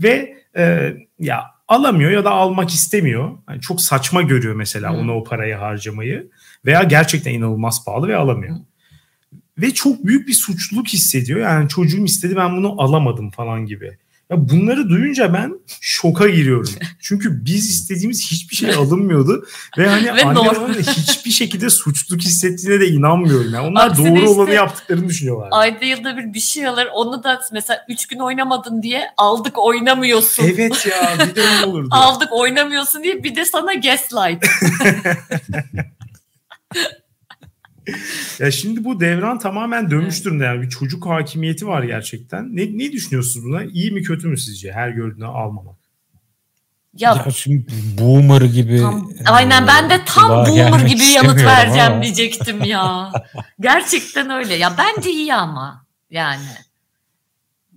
[0.03, 3.39] Ve e, ya alamıyor ya da almak istemiyor.
[3.49, 4.99] Yani çok saçma görüyor mesela hmm.
[4.99, 6.31] ona o parayı harcamayı
[6.67, 8.57] veya gerçekten inanılmaz pahalı ve alamıyor.
[8.57, 8.65] Hmm.
[9.59, 11.41] Ve çok büyük bir suçluluk hissediyor.
[11.41, 13.99] Yani çocuğum istedi ben bunu alamadım falan gibi.
[14.33, 16.75] Ya bunları duyunca ben şoka giriyorum.
[17.01, 19.47] Çünkü biz istediğimiz hiçbir şey alınmıyordu
[19.79, 23.55] ve hani ve anne hiçbir şekilde suçluluk hissettiğine de inanmıyorum.
[23.55, 25.49] Yani onlar Aksine doğru işte, olanı yaptıklarını düşünüyorlar.
[25.51, 26.89] Ayda yılda bir bir şey alır.
[26.95, 30.45] Onu da mesela 3 gün oynamadın diye aldık oynamıyorsun.
[30.45, 31.89] Evet ya bir de öyle olurdu.
[31.91, 34.47] aldık oynamıyorsun diye bir de sana gaslight.
[38.39, 42.57] ya şimdi bu devran tamamen dönmüş durumda yani bir çocuk hakimiyeti var gerçekten.
[42.57, 43.65] Ne, ne düşünüyorsunuz buna?
[43.65, 45.77] İyi mi kötü mü sizce her gördüğünü almamak?
[46.97, 47.67] Ya, ya şimdi
[47.99, 48.81] boomer gibi.
[48.81, 52.03] Tam, aynen ben de tam boomer gibi yanıt vereceğim ama.
[52.03, 53.13] diyecektim ya.
[53.61, 54.55] Gerçekten öyle.
[54.55, 56.49] Ya bence iyi ama yani.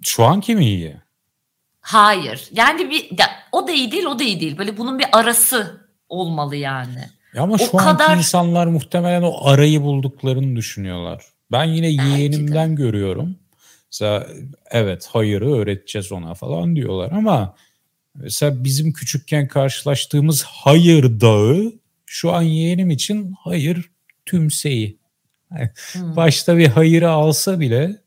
[0.02, 0.96] Şu anki mi iyi?
[1.82, 2.50] Hayır.
[2.52, 4.58] Yani bir ya, o da iyi değil, o da iyi değil.
[4.58, 7.10] Böyle bunun bir arası olmalı yani.
[7.36, 8.10] Ya ama o şu kadar...
[8.10, 11.24] anki insanlar muhtemelen o arayı bulduklarını düşünüyorlar.
[11.52, 12.76] Ben yine yeğenimden de.
[12.76, 13.36] görüyorum.
[13.92, 14.28] Mesela
[14.72, 17.56] evet hayırı öğreteceğiz ona falan diyorlar ama
[18.16, 21.74] mesela bizim küçükken karşılaştığımız hayır dağı
[22.06, 23.90] şu an yeğenim için hayır
[24.26, 25.00] tümseyi.
[25.52, 26.16] Yani hmm.
[26.16, 28.02] Başta bir hayırı alsa bile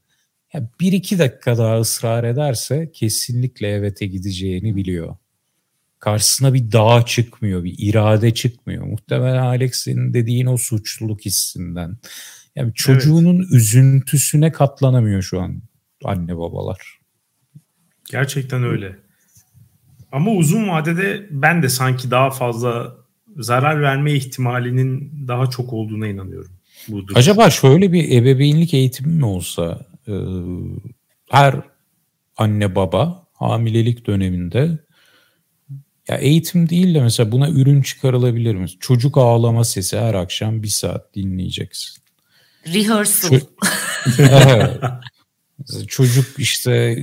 [0.52, 5.16] ya bir iki dakika daha ısrar ederse kesinlikle evete gideceğini biliyor
[6.00, 8.84] karşısına bir dağ çıkmıyor, bir irade çıkmıyor.
[8.84, 11.98] Muhtemelen Alex'in dediğin o suçluluk hissinden.
[12.56, 13.52] Yani çocuğunun evet.
[13.52, 15.62] üzüntüsüne katlanamıyor şu an
[16.04, 16.98] anne babalar.
[18.10, 18.96] Gerçekten öyle.
[20.12, 22.96] Ama uzun vadede ben de sanki daha fazla
[23.36, 26.50] zarar verme ihtimalinin daha çok olduğuna inanıyorum.
[26.88, 30.12] Bu Acaba şöyle bir ebeveynlik eğitimi mi olsa e,
[31.30, 31.54] her
[32.36, 34.78] anne baba hamilelik döneminde
[36.08, 38.66] ya eğitim değil de mesela buna ürün çıkarılabilir mi?
[38.80, 42.02] Çocuk ağlama sesi her akşam bir saat dinleyeceksin.
[42.66, 43.38] Rehearsal.
[44.06, 45.00] Ç-
[45.86, 46.98] Çocuk işte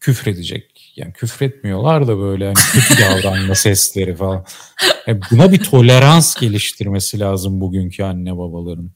[0.00, 0.92] küfredecek.
[0.96, 4.44] Yani küfretmiyorlar da böyle hani kötü davranma sesleri falan.
[5.06, 8.90] Yani buna bir tolerans geliştirmesi lazım bugünkü anne babaların.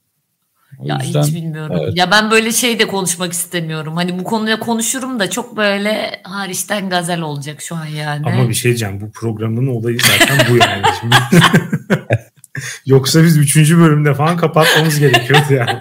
[0.78, 1.76] O ya yüzden, hiç bilmiyorum.
[1.80, 1.96] Evet.
[1.96, 3.96] Ya ben böyle şey de konuşmak istemiyorum.
[3.96, 8.26] Hani bu konuya konuşurum da çok böyle hariçten gazel olacak şu an yani.
[8.26, 9.00] Ama bir şey diyeceğim.
[9.00, 10.82] Bu programın olayı zaten bu yani.
[11.00, 11.16] Şimdi.
[12.86, 15.78] Yoksa biz üçüncü bölümde falan kapatmamız gerekiyordu yani.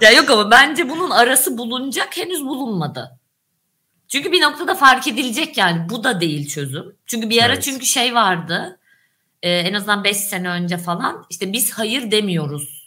[0.00, 3.18] ya yok ama bence bunun arası bulunacak henüz bulunmadı.
[4.08, 6.84] Çünkü bir noktada fark edilecek yani bu da değil çözüm.
[7.06, 7.62] Çünkü bir ara evet.
[7.62, 8.78] çünkü şey vardı
[9.42, 12.81] e, en azından 5 sene önce falan işte biz hayır demiyoruz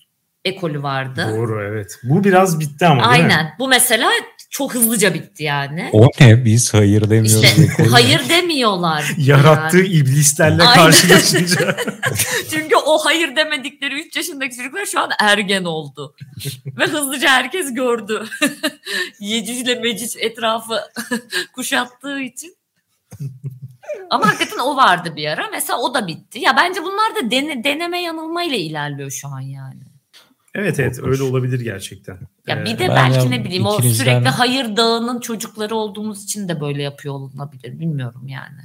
[0.45, 1.27] ekolü vardı.
[1.31, 1.99] Doğru evet.
[2.03, 3.29] Bu biraz bitti ama Aynen.
[3.29, 3.55] Değil mi?
[3.60, 4.12] Bu mesela
[4.49, 5.89] çok hızlıca bitti yani.
[5.93, 6.45] O ne?
[6.45, 7.43] Biz hayır demiyoruz.
[7.43, 9.13] İşte hayır demiyorlar.
[9.17, 9.88] Yarattığı yani.
[9.88, 11.75] iblislerle karşılaşınca.
[12.49, 16.15] Çünkü o hayır demedikleri 3 yaşındaki çocuklar şu an ergen oldu.
[16.65, 18.25] Ve hızlıca herkes gördü.
[19.19, 20.79] Yecüc ile Mecüc etrafı
[21.55, 22.55] kuşattığı için.
[24.10, 25.47] Ama hakikaten o vardı bir ara.
[25.51, 26.39] Mesela o da bitti.
[26.39, 29.94] Ya bence bunlar da dene, deneme yanılmayla ilerliyor şu an yani.
[30.56, 32.18] Evet evet öyle olabilir gerçekten.
[32.48, 33.89] Ya bir de ben belki ne bileyim ikinizden...
[33.89, 37.80] o sürekli hayır dağının çocukları olduğumuz için de böyle yapıyor olabilir.
[37.80, 38.62] Bilmiyorum yani.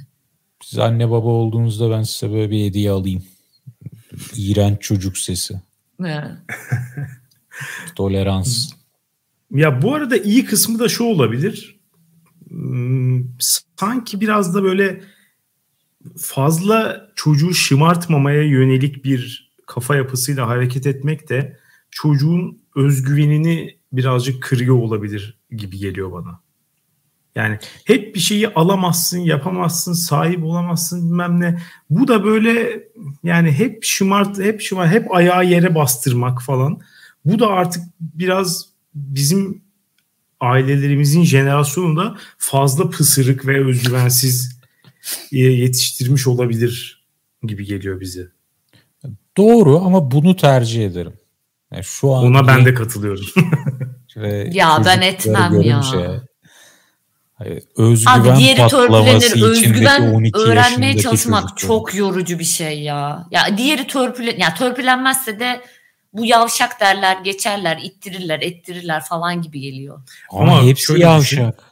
[0.63, 3.23] Siz anne baba olduğunuzda ben size böyle bir hediye alayım.
[4.35, 5.61] İğrenç çocuk sesi.
[7.95, 8.71] Tolerans.
[9.51, 11.79] Ya bu arada iyi kısmı da şu olabilir.
[12.49, 13.23] Hmm,
[13.79, 15.01] sanki biraz da böyle
[16.17, 25.39] fazla çocuğu şımartmamaya yönelik bir kafa yapısıyla hareket etmek de çocuğun özgüvenini birazcık kırıyor olabilir
[25.51, 26.39] gibi geliyor bana.
[27.35, 31.61] Yani hep bir şeyi alamazsın, yapamazsın, sahip olamazsın bilmem ne.
[31.89, 32.83] Bu da böyle
[33.23, 36.81] yani hep şımart, hep şımart, hep ayağı yere bastırmak falan.
[37.25, 39.61] Bu da artık biraz bizim
[40.39, 44.61] ailelerimizin jenerasyonunda fazla pısırık ve özgüvensiz
[45.31, 47.05] yetiştirmiş olabilir
[47.43, 48.27] gibi geliyor bize.
[49.37, 51.13] Doğru ama bunu tercih ederim.
[51.71, 53.25] Yani şu an Ona ben de katılıyorum.
[54.51, 55.81] ya ben etmem ya.
[57.77, 59.43] özgüven Abi diğeri törpülenir.
[59.43, 61.67] Özgüven öğrenmeye çalışmak çocuklar.
[61.67, 63.27] çok yorucu bir şey ya.
[63.31, 65.61] Ya diğeri törpülen ya törpülenmezse de
[66.13, 70.01] bu yavşak derler, geçerler, ittirirler, ettirirler falan gibi geliyor.
[70.31, 71.63] Ama, Ama hepsi yavşak.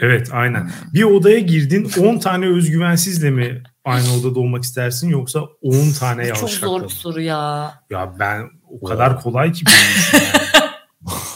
[0.00, 0.70] Evet aynen.
[0.94, 6.48] Bir odaya girdin 10 tane özgüvensizle mi aynı odada olmak istersin yoksa 10 tane yavşakla
[6.48, 7.74] Çok zor bir soru ya.
[7.90, 10.22] Ya ben o kadar kolay ki yani.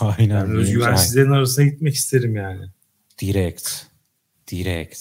[0.19, 0.35] Aynen.
[0.35, 2.65] Yani özgüvensizlerin arasına gitmek isterim yani.
[3.21, 3.69] Direkt.
[4.51, 4.99] Direkt.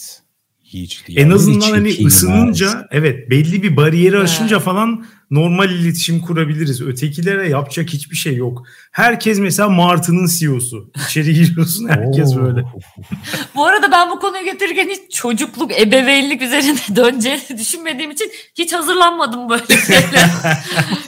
[0.64, 1.18] hiç değil.
[1.18, 6.82] En azından hani ısınınca evet belli bir bariyeri aşınca falan normal iletişim kurabiliriz.
[6.82, 8.66] Ötekilere yapacak hiçbir şey yok.
[8.92, 10.90] Herkes mesela Martı'nın CEO'su.
[11.06, 12.42] İçeri giriyorsun herkes Oo.
[12.42, 12.64] böyle.
[13.54, 19.48] Bu arada ben bu konuyu getirirken hiç çocukluk, ebeveynlik üzerine döneceğini düşünmediğim için hiç hazırlanmadım
[19.48, 20.30] böyle şeyler.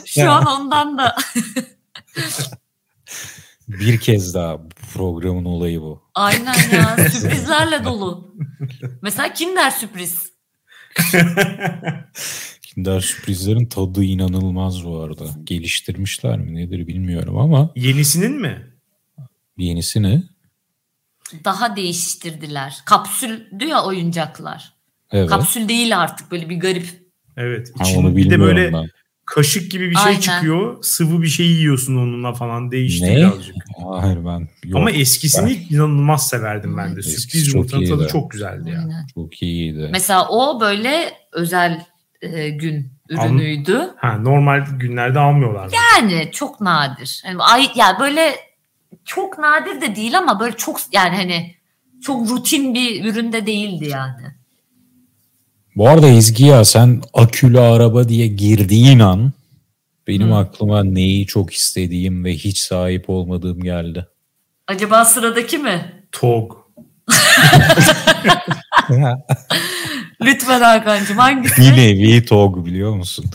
[0.05, 1.15] Şu an ondan da.
[3.67, 6.03] Bir kez daha bu programın olayı bu.
[6.15, 8.35] Aynen ya sürprizlerle dolu.
[9.01, 10.31] Mesela Kinder sürpriz.
[12.75, 15.23] Kinder sürprizlerin tadı inanılmaz bu arada.
[15.43, 18.67] Geliştirmişler mi nedir bilmiyorum ama Yenisinin mi?
[19.57, 20.23] yenisi ne?
[21.45, 22.75] Daha değiştirdiler.
[22.85, 24.73] Kapsüldü ya oyuncaklar.
[25.11, 25.29] Evet.
[25.29, 26.87] Kapsül değil artık böyle bir garip.
[27.37, 27.71] Evet.
[27.77, 28.87] Ha, İçin- onu bir de böyle ben.
[29.25, 30.19] kaşık gibi bir şey Aynen.
[30.19, 30.77] çıkıyor.
[30.83, 32.71] Sıvı bir şey yiyorsun onunla falan.
[32.71, 33.15] Değişti Ne?
[33.15, 33.55] birazcık.
[33.99, 34.75] Hayır ben yok.
[34.79, 36.99] Ama eskisini inanılmaz severdim ben de.
[36.99, 38.79] Eskisi Sürpriz yumurtanın tadı çok güzeldi ya.
[38.79, 39.07] Aynen.
[39.13, 39.89] çok iyiydi.
[39.91, 41.85] Mesela o böyle özel
[42.33, 43.93] e, gün ürünüydü.
[43.97, 45.65] Ha, normal günlerde almıyorlar.
[45.65, 45.71] mı?
[45.75, 47.23] Yani çok nadir.
[47.25, 48.35] Yani ay ya böyle
[49.05, 51.55] çok nadir de değil ama böyle çok yani hani
[52.01, 54.21] çok rutin bir üründe değildi yani.
[55.75, 59.31] Bu arada Ezgi ya sen akülü araba diye girdiğin an
[60.07, 60.35] benim Hı.
[60.35, 64.07] aklıma neyi çok istediğim ve hiç sahip olmadığım geldi.
[64.67, 65.93] Acaba sıradaki mi?
[66.11, 66.57] Tog.
[70.25, 71.61] Lütfen Hakan'cığım hangisi?
[71.61, 73.25] Bir nevi TOG biliyor musun?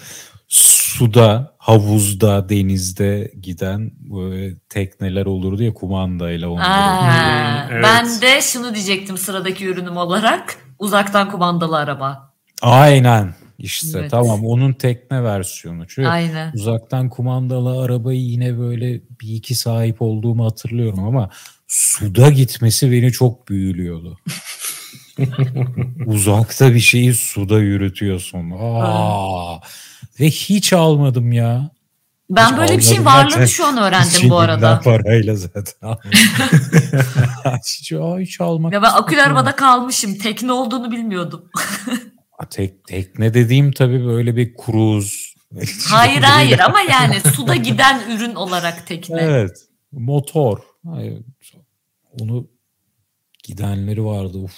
[0.48, 6.66] Suda, havuzda, denizde giden böyle tekneler olurdu ya kumandayla onları.
[6.66, 7.84] Aa, evet.
[7.84, 10.56] Ben de şunu diyecektim sıradaki ürünüm olarak.
[10.78, 12.32] Uzaktan kumandalı araba.
[12.62, 13.34] Aynen.
[13.58, 14.10] İşte Evet.
[14.10, 15.86] tamam onun tekne versiyonu.
[15.88, 16.52] Çünkü Aynen.
[16.54, 21.30] uzaktan kumandalı arabayı yine böyle bir iki sahip olduğumu hatırlıyorum ama
[21.68, 24.18] suda gitmesi beni çok büyülüyordu.
[26.06, 28.50] Uzakta bir şeyi suda yürütüyorsun.
[28.60, 29.56] Aa.
[30.20, 31.70] Ve hiç almadım ya.
[32.30, 33.46] Ben Hiç böyle bir şeyin varlığını zaten.
[33.46, 34.80] şu an öğrendim Cebimden bu arada.
[34.84, 35.64] parayla zaten
[37.66, 38.72] hiç, aa, hiç almak.
[38.72, 40.18] Ya ben akülü arabada kalmışım.
[40.18, 41.44] Tekne olduğunu bilmiyordum.
[42.50, 45.34] Tek, tekne dediğim tabii böyle bir kruz.
[45.88, 49.20] hayır hayır ama yani suda giden ürün olarak tekne.
[49.20, 49.66] Evet.
[49.92, 50.58] Motor.
[50.90, 51.18] Hayır.
[52.20, 52.46] Onu
[53.44, 54.38] gidenleri vardı.
[54.38, 54.52] Uf.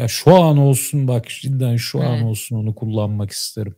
[0.00, 2.24] Ya şu an olsun bak cidden şu an Evet.
[2.24, 3.74] olsun onu kullanmak isterim.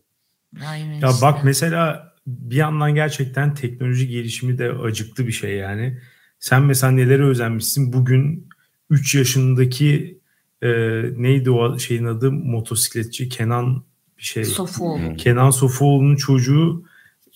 [0.67, 1.21] Aynen Ya işte.
[1.21, 5.99] bak mesela bir yandan gerçekten teknoloji gelişimi de acıklı bir şey yani.
[6.39, 7.93] Sen mesela nelere özenmişsin?
[7.93, 8.47] Bugün
[8.89, 10.19] 3 yaşındaki
[10.61, 10.69] e,
[11.17, 13.83] neydi o şeyin adı motosikletçi Kenan
[14.17, 14.45] bir şey.
[14.45, 15.15] Sofuoğlu.
[15.17, 16.83] Kenan Sofuoğlu'nun çocuğu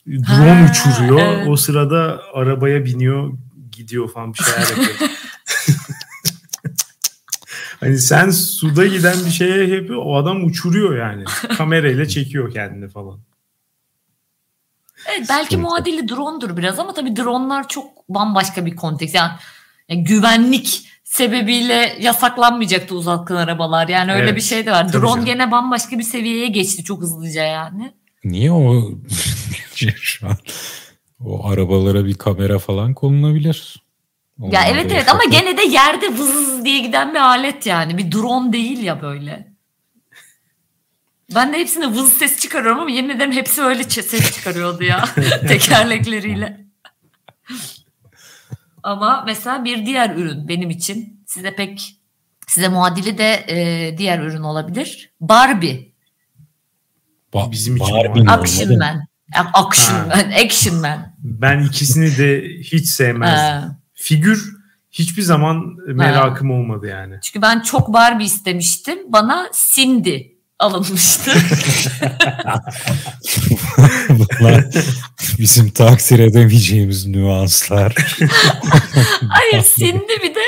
[0.07, 1.19] drone Ha, uçuruyor.
[1.37, 1.47] evet.
[1.47, 3.33] O sırada arabaya biniyor,
[3.71, 5.09] gidiyor falan bir şeyler yapıyor.
[7.79, 11.23] hani sen suda giden bir şeye yapıyor, o adam uçuruyor yani.
[11.57, 13.19] Kamerayla çekiyor kendini falan.
[15.09, 19.13] Evet, belki muadili drone'dur biraz ama tabii drone'lar çok bambaşka bir konteks.
[19.15, 19.31] Yani,
[19.89, 23.87] yani güvenlik sebebiyle yasaklanmayacaktı uzaktan arabalar.
[23.87, 24.93] Yani öyle Evet, bir şey de var.
[24.93, 25.25] Drone canım.
[25.25, 27.93] gene bambaşka bir seviyeye geçti çok hızlıca yani.
[28.23, 28.91] Niye o
[29.75, 30.37] şu an
[31.19, 33.86] o arabalara bir kamera falan konulabilir?
[34.39, 35.31] Ya Onlar evet evet ama yasak.
[35.31, 37.97] gene de yerde vız diye giden bir alet yani.
[37.97, 39.47] Bir drone değil ya böyle.
[41.35, 45.05] Ben de hepsine vız ses çıkarıyorum ama yemin ederim hepsi öyle ses çıkarıyordu ya
[45.47, 46.65] tekerlekleriyle.
[48.83, 51.99] ama mesela bir diğer ürün benim için size pek
[52.47, 55.11] size muadili de e, diğer ürün olabilir.
[55.21, 55.91] Barbie.
[57.33, 58.29] Ba- Bizim için Barbie?
[58.29, 59.07] Action Man.
[59.53, 60.05] Action Ha.
[60.07, 60.31] Man.
[60.45, 61.13] Action Man.
[61.19, 63.76] Ben ikisini de hiç sevmezdim.
[64.07, 64.15] Ha.
[64.15, 64.57] Figür
[64.91, 67.19] hiçbir zaman merakım olmadı yani.
[67.23, 68.99] Çünkü ben çok Barbie istemiştim.
[69.07, 71.31] Bana Cindy alınmıştı.
[74.09, 74.65] Bunlar
[75.39, 77.95] bizim takdir edemeyeceğimiz nüanslar.
[79.29, 80.39] Hayır Cindy bir de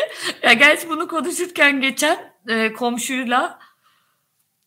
[0.44, 2.18] ya gerçi bunu konuşurken geçen
[2.50, 3.60] e, komşuyla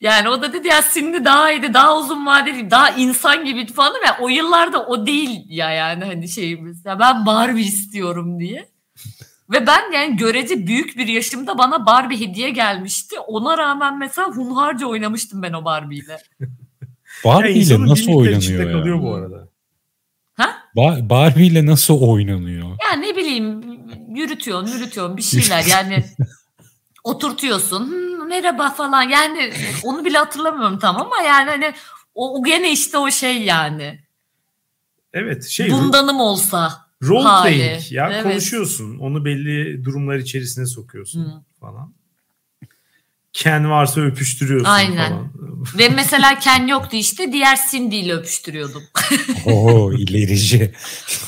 [0.01, 4.05] yani o da dedi ya Cindy daha iyiydi daha uzun vadeli daha insan gibiydi falan
[4.07, 8.73] ya o yıllarda o değil ya yani hani şeyimiz ya ben Barbie istiyorum diye.
[9.53, 13.19] Ve ben yani görece büyük bir yaşımda bana Barbie hediye gelmişti.
[13.21, 16.19] Ona rağmen mesela hunharca oynamıştım ben o Barbie'yle.
[17.25, 18.81] Barbie ile insanın nasıl bildikleri içinde oynanıyor ya?
[18.81, 19.49] kalıyor bu arada.
[20.77, 22.69] Ba- Barbie ile nasıl oynanıyor?
[22.69, 23.63] Ya ne bileyim
[24.17, 26.05] yürütüyorsun yürütüyorsun bir şeyler yani
[27.05, 29.53] oturtuyorsun "Hmm, merhaba falan yani
[29.85, 31.73] onu bile hatırlamıyorum tam ama yani hani
[32.15, 34.01] o, o gene işte o şey yani
[35.13, 37.57] Evet şey bundanım olsa role hali.
[37.57, 38.23] playing ya Evet.
[38.23, 38.99] konuşuyorsun.
[38.99, 41.43] Onu belli durumlar içerisine sokuyorsun Hı.
[41.61, 41.95] falan.
[43.33, 45.09] Ken varsa öpüştürüyorsun Aynen.
[45.09, 45.33] falan.
[45.79, 48.83] Ve mesela Ken yoktu işte diğer Cindy ile öpüştürüyordum.
[49.47, 50.73] Oo ilerici.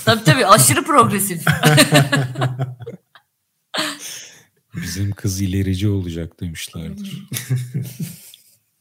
[0.05, 1.43] tabii tabii aşırı progresif.
[4.83, 7.27] Bizim kız ilerici olacak demişlerdir.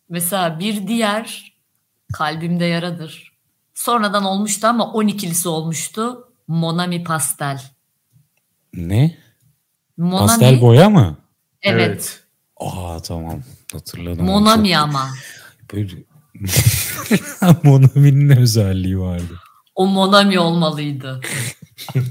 [0.09, 1.53] Mesela bir diğer
[2.13, 3.33] kalbimde yaradır.
[3.73, 6.32] Sonradan olmuştu ama 12'lisi olmuştu.
[6.47, 7.61] Monami Pastel.
[8.73, 9.17] Ne?
[9.97, 11.17] Monami, Pastel boya mı?
[11.61, 12.23] Evet.
[12.57, 14.25] Aa tamam hatırladım.
[14.25, 15.09] Monami ama.
[15.73, 15.91] Böyle...
[17.63, 19.39] Monami'nin ne özelliği vardı?
[19.75, 21.21] O Monami olmalıydı.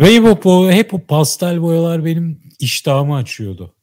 [0.00, 3.74] Ve hep o, hep o pastel boyalar benim iştahımı açıyordu.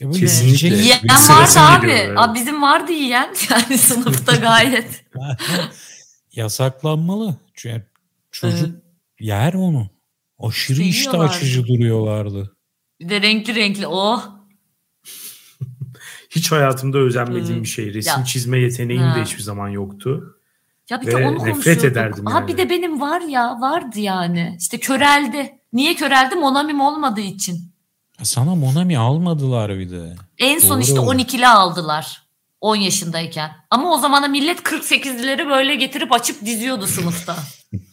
[0.00, 0.68] Ya Kesinlikle.
[0.68, 1.90] yiyecek- Yiyen vardı abi.
[1.90, 2.18] evet.
[2.18, 3.34] Abi bizim vardı yiyen.
[3.50, 5.04] Yani sınıfta gayet.
[6.32, 7.36] Yasaklanmalı.
[7.54, 7.86] Çünkü
[8.30, 8.70] çocuk Evet.
[9.20, 9.90] Yer onu.
[10.38, 11.36] Aşırı iştah Seviyorlardı.
[11.36, 12.56] açıcı duruyorlardı.
[13.00, 13.86] Bir de renkli renkli.
[13.86, 14.24] Oh.
[16.30, 17.62] Hiç hayatımda özenmediğim Hı.
[17.62, 17.94] bir şey.
[17.94, 18.24] Resim Ya.
[18.24, 19.16] çizme yeteneğim Ha.
[19.16, 20.36] de hiçbir zaman yoktu.
[20.90, 22.48] Ya bir Ve de onu nefret ederdim Aa, yani.
[22.48, 24.56] bir de benim var ya vardı yani.
[24.60, 25.52] İşte köreldi.
[25.72, 26.34] Niye köreldi?
[26.34, 27.72] Monamim olmadığı için.
[28.22, 30.16] Sana Monami almadılar bir de.
[30.38, 30.80] En son Doğru.
[30.80, 32.22] işte 12'li aldılar.
[32.60, 33.50] 10 yaşındayken.
[33.70, 37.36] Ama o zamana millet 48'leri böyle getirip açıp diziyordu sınıfta.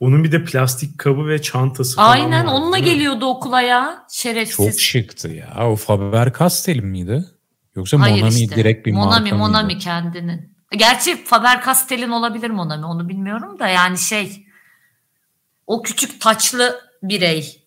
[0.00, 3.94] Onun bir de plastik kabı ve çantası falan Aynen vardı, onunla geliyordu okula ya.
[4.00, 4.80] Çok Şerefsiz.
[4.80, 5.68] şıktı ya.
[5.68, 7.24] O Faber Castell miydi?
[7.76, 8.56] Yoksa Hayır Monami işte.
[8.56, 9.78] direkt bir Monami, marka Monami mıydı?
[9.78, 10.56] kendinin.
[10.76, 14.46] Gerçi Faber Castell'in olabilir Monami onu bilmiyorum da yani şey
[15.66, 17.62] o küçük taçlı birey.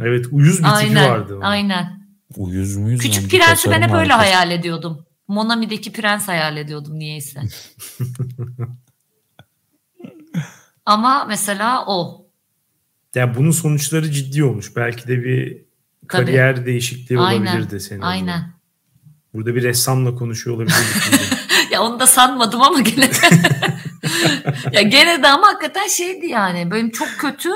[0.00, 1.10] Evet uyuz bir tipi Aynen.
[1.10, 1.34] vardı.
[1.36, 1.42] onun.
[1.42, 2.02] Aynen.
[2.36, 3.00] Uyuz muyuz?
[3.02, 5.06] Küçük prensi ben hep öyle hayal ediyordum.
[5.28, 7.40] Monami'deki prens hayal ediyordum niyeyse.
[10.86, 12.26] Ama mesela o.
[13.14, 14.76] Ya bunun sonuçları ciddi olmuş.
[14.76, 15.62] Belki de bir
[16.08, 17.46] kariyer değişikliği Aynen.
[17.46, 18.00] olabilirdi senin.
[18.00, 18.12] o zaman.
[18.12, 18.52] Aynen.
[19.34, 21.32] Burada bir ressamla konuşuyor olabilirdik.
[21.72, 23.16] Ya onu da sanmadım ama gene de.
[24.72, 26.70] ya gene de ama hakikaten şeydi yani.
[26.70, 27.50] Benim çok kötü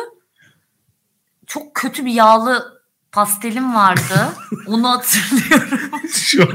[1.47, 4.33] çok kötü bir yağlı pastelim vardı.
[4.67, 5.91] Onu hatırlıyorum.
[6.13, 6.55] Şu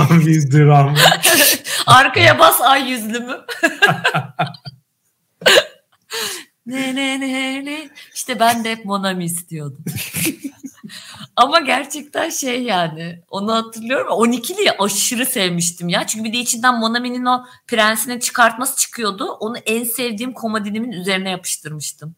[0.00, 0.94] an tam bir dram.
[1.86, 3.36] Arkaya bas ay yüzlümü.
[6.66, 7.90] Ne ne ne ne.
[8.14, 9.84] İşte ben de hep Monami istiyordum.
[11.36, 14.12] Ama gerçekten şey yani onu hatırlıyorum.
[14.12, 16.06] 12'liyi aşırı sevmiştim ya.
[16.06, 19.24] Çünkü bir de içinden Monami'nin o prensini çıkartması çıkıyordu.
[19.24, 22.14] Onu en sevdiğim komodinimin üzerine yapıştırmıştım.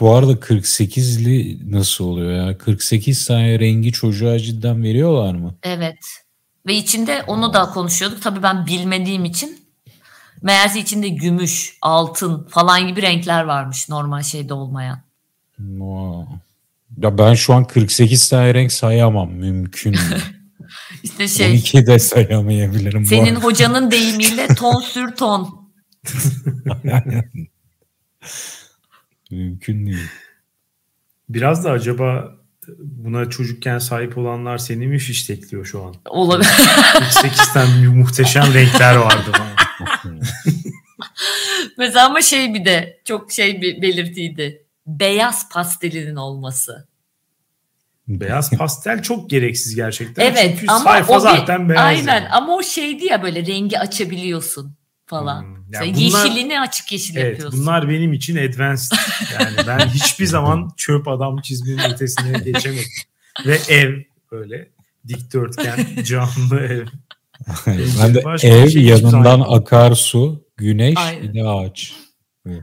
[0.00, 2.58] Bu arada 48'li nasıl oluyor ya?
[2.58, 5.54] 48 tane rengi çocuğa cidden veriyorlar mı?
[5.62, 5.98] Evet.
[6.66, 8.22] Ve içinde onu da konuşuyorduk.
[8.22, 9.60] Tabii ben bilmediğim için.
[10.42, 15.02] Meğerse içinde gümüş, altın falan gibi renkler varmış normal şeyde olmayan.
[15.56, 16.34] Wow.
[17.02, 19.30] Ya ben şu an 48 tane renk sayamam.
[19.32, 19.96] Mümkün.
[21.02, 23.02] İşte şey 12 de sayamayabilirim.
[23.02, 23.44] bu senin arada.
[23.44, 25.70] hocanın deyimiyle ton sür ton.
[29.30, 30.08] Mümkün değil.
[31.28, 32.28] Biraz da acaba
[32.78, 35.94] buna çocukken sahip olanlar seni mi fiştekliyor şu an?
[36.08, 36.50] Olabilir.
[36.98, 39.59] 48 tane muhteşem renkler vardı bana.
[41.78, 44.64] Mesela ama şey bir de çok şey bir belirtiydi.
[44.86, 46.88] Beyaz pastelinin olması.
[48.08, 50.22] Beyaz pastel çok gereksiz gerçekten.
[50.26, 51.84] Evet Çünkü ama sayfa o bir- zaten beyaz.
[51.84, 52.28] Aynen yani.
[52.28, 54.74] ama o şeydi ya böyle rengi açabiliyorsun
[55.06, 55.42] falan.
[55.42, 57.60] Hmm, ya Mesela bunlar- yeşilini açık yeşil Evet yapıyorsun.
[57.60, 58.92] bunlar benim için advanced.
[59.40, 62.84] Yani ben hiçbir zaman çöp adam çizmenin ötesine geçemedim.
[63.46, 63.94] Ve ev
[64.32, 64.68] böyle
[65.08, 66.86] dikdörtgen camlı ev.
[67.66, 71.22] Ben de Başka ev şey yanından akarsu, güneş Aynen.
[71.22, 71.94] bir de ağaç.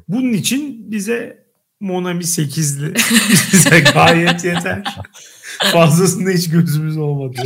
[0.07, 1.47] Bunun için bize
[1.79, 2.93] Monami 8'li
[3.53, 4.83] bize gayet yeter.
[5.71, 7.41] Fazlasında hiç gözümüz olmadı.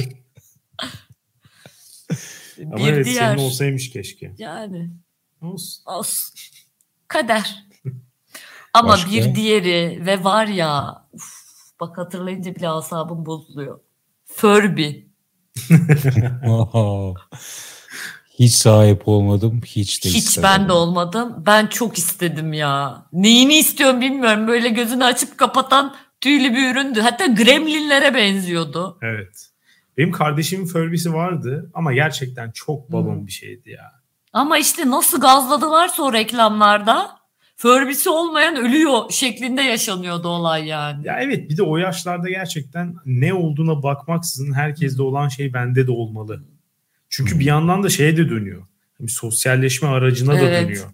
[2.65, 4.31] Ama bir evet diğer senin olsaymış keşke.
[4.37, 4.89] yani
[5.41, 5.83] Olsun.
[5.85, 6.33] olsun.
[7.07, 7.65] Kader.
[8.73, 9.11] Ama Başka?
[9.11, 11.23] bir diğeri ve var ya uf,
[11.79, 13.79] bak hatırlayınca bile asabım bozuluyor.
[14.25, 14.91] Furby.
[18.39, 19.61] Hiç sahip olmadım.
[19.65, 20.51] Hiç de Hiç istemedim.
[20.61, 21.33] ben de olmadım.
[21.45, 23.05] Ben çok istedim ya.
[23.13, 24.47] Neyini istiyorum bilmiyorum.
[24.47, 27.01] Böyle gözünü açıp kapatan tüylü bir üründü.
[27.01, 28.97] Hatta gremlinlere benziyordu.
[29.01, 29.47] Evet.
[29.97, 33.27] Benim kardeşimin Furby'si vardı ama gerçekten çok balon Hmm.
[33.27, 33.91] bir şeydi ya.
[34.33, 37.11] Ama işte nasıl gazladılarsa o reklamlarda
[37.61, 41.07] Furby'si olmayan ölüyor şeklinde yaşanıyordu olay yani.
[41.07, 45.91] Ya evet bir de o yaşlarda gerçekten ne olduğuna bakmaksızın herkeste olan şey bende de
[45.91, 46.43] olmalı.
[47.09, 48.61] Çünkü bir yandan da şeye de dönüyor.
[48.99, 50.63] Bir sosyalleşme aracına da Evet.
[50.63, 50.85] dönüyor.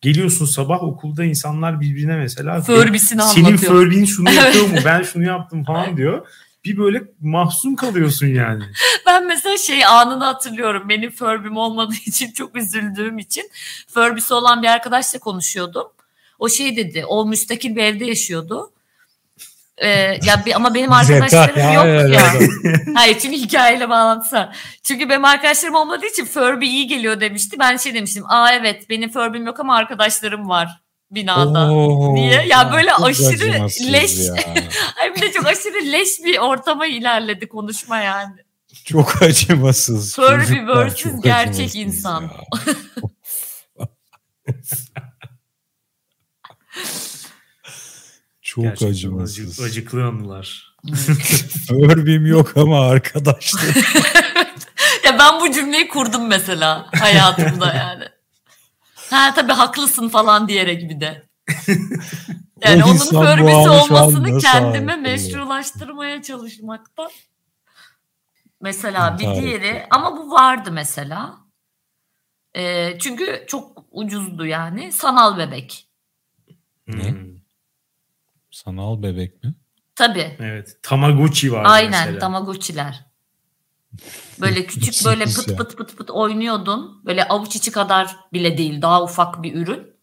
[0.00, 3.72] Geliyorsun sabah okulda insanlar birbirine mesela Furby'sini senin anlatıyor.
[3.72, 6.26] Furby'in şunu yapıyor mu ben şunu yaptım falan diyor.
[6.64, 8.64] bir böyle mahzun kalıyorsun yani.
[9.06, 10.88] Ben mesela şey anını hatırlıyorum.
[10.88, 13.50] Benim Furby'm olmadığı için çok üzüldüğüm için
[13.88, 15.84] Furby'si olan bir arkadaşla konuşuyordum.
[16.38, 17.04] O şey dedi.
[17.04, 18.70] O müstakil bir evde yaşıyordu.
[19.78, 19.88] Ee,
[20.24, 22.32] ya bir, ama benim arkadaşlarım Ya, yok evet, ya.
[22.94, 24.56] Hayır çünkü hikayeyle bağlantısı var.
[24.82, 27.58] Çünkü benim arkadaşlarım olmadığı için Furby iyi geliyor demişti.
[27.58, 28.24] Ben şey demiştim.
[28.28, 30.80] Aa evet benim Furby'm yok ama arkadaşlarım var
[31.10, 31.72] binada.
[31.72, 32.46] Oo, Niye?
[32.46, 34.18] Ya böyle çok aşırı leş.
[34.18, 34.34] ya.
[35.02, 38.34] Ay bir de çok aşırı leş bir ortama ilerledi konuşma yani.
[38.84, 40.16] Çok acımasız.
[40.16, 42.30] Furby versus gerçek insan.
[48.54, 49.40] çok Gerçekten acımasız.
[49.50, 50.76] acı- acıklı anılar.
[51.68, 53.62] Furby'm yok ama arkadaşlar.
[55.04, 58.04] Ya ben bu cümleyi kurdum mesela hayatımda yani.
[59.10, 61.22] Ha tabii haklısın falan diyerek bir de.
[62.64, 67.08] Yani O onun an olmasını kendime meşrulaştırmaya çalışmakta.
[68.60, 71.38] Mesela bir İntihar diğeri ama bu vardı mesela.
[72.56, 74.92] Ee, çünkü çok ucuzdu yani.
[74.92, 75.88] Sanal bebek.
[76.86, 77.10] Ne?
[77.10, 77.33] Hmm,
[78.54, 79.54] Sanal bebek mi?
[79.96, 80.36] Tabii.
[80.40, 80.76] Evet.
[80.82, 82.18] Tamagotchi vardı Aynen mesela.
[82.18, 83.04] tamagotchiler.
[84.40, 87.02] Böyle küçük böyle pıt pıt pıt pıt oynuyordun.
[87.04, 89.94] Böyle avuç içi kadar bile değil daha ufak bir ürün.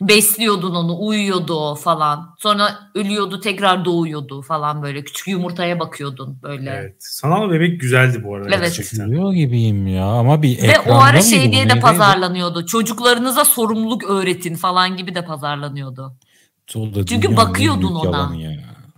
[0.00, 2.34] Besliyordun onu uyuyordu o falan.
[2.38, 5.04] Sonra ölüyordu tekrar doğuyordu falan böyle.
[5.04, 6.70] Küçük yumurtaya bakıyordun böyle.
[6.70, 6.96] Evet.
[6.98, 8.76] Sanal bebek güzeldi bu arada Evet.
[8.76, 9.34] gerçekten.
[9.34, 12.66] Gibiyim ya ama bir Ve o ara şey diye de pazarlanıyordu.
[12.66, 16.16] Çocuklarınıza sorumluluk öğretin falan gibi de pazarlanıyordu.
[16.76, 18.36] O da Çünkü bakıyordun ona.
[18.36, 18.50] Ya.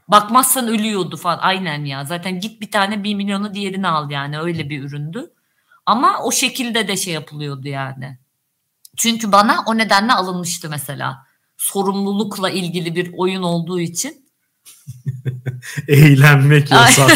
[0.09, 1.39] Bakmazsan ölüyordu falan.
[1.39, 2.05] Aynen ya.
[2.05, 4.39] Zaten git bir tane bir milyonu diğerini al yani.
[4.39, 5.31] Öyle bir üründü.
[5.87, 8.19] Ama o şekilde de şey yapılıyordu yani.
[8.97, 11.27] Çünkü bana o nedenle alınmıştı mesela.
[11.57, 14.27] Sorumlulukla ilgili bir oyun olduğu için.
[15.89, 17.11] Eğlenmek yasak.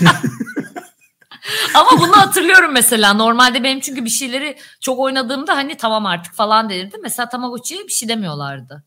[1.74, 3.14] Ama bunu hatırlıyorum mesela.
[3.14, 6.96] Normalde benim çünkü bir şeyleri çok oynadığımda hani tamam artık falan denirdi.
[7.02, 8.84] Mesela Tamagotchi'ye bir şey demiyorlardı.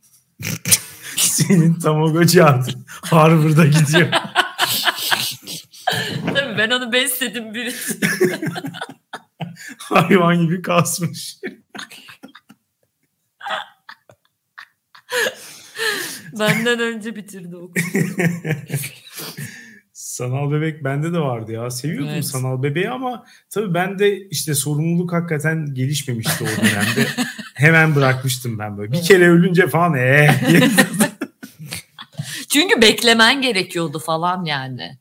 [1.17, 4.11] Senin Tamagotchi artık Harvard'a gidiyor.
[6.25, 7.75] Tabii ben onu besledim bir.
[9.77, 11.37] Hayvan gibi kasmış.
[16.39, 17.73] Benden önce bitirdi okulu.
[20.21, 21.71] Sanal bebek bende de vardı ya.
[21.71, 22.25] Seviyordum Evet.
[22.25, 27.07] sanal bebeği ama tabii bende işte sorumluluk hakikaten gelişmemişti o dönemde.
[27.53, 28.91] Hemen bırakmıştım ben böyle.
[28.91, 30.35] Bir kere ölünce falan ee.
[32.49, 34.97] Çünkü beklemen gerekiyordu falan yani.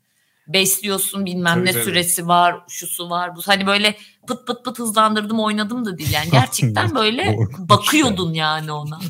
[0.49, 1.85] Besliyorsun bilmem Tabii, ne tabii.
[1.85, 3.37] süresi var, şusu var.
[3.37, 3.97] Bu hani böyle
[4.27, 6.29] pıt pıt pıt hızlandırdım oynadım da değil yani.
[6.33, 9.01] Gerçekten böyle bakıyordun yani ona.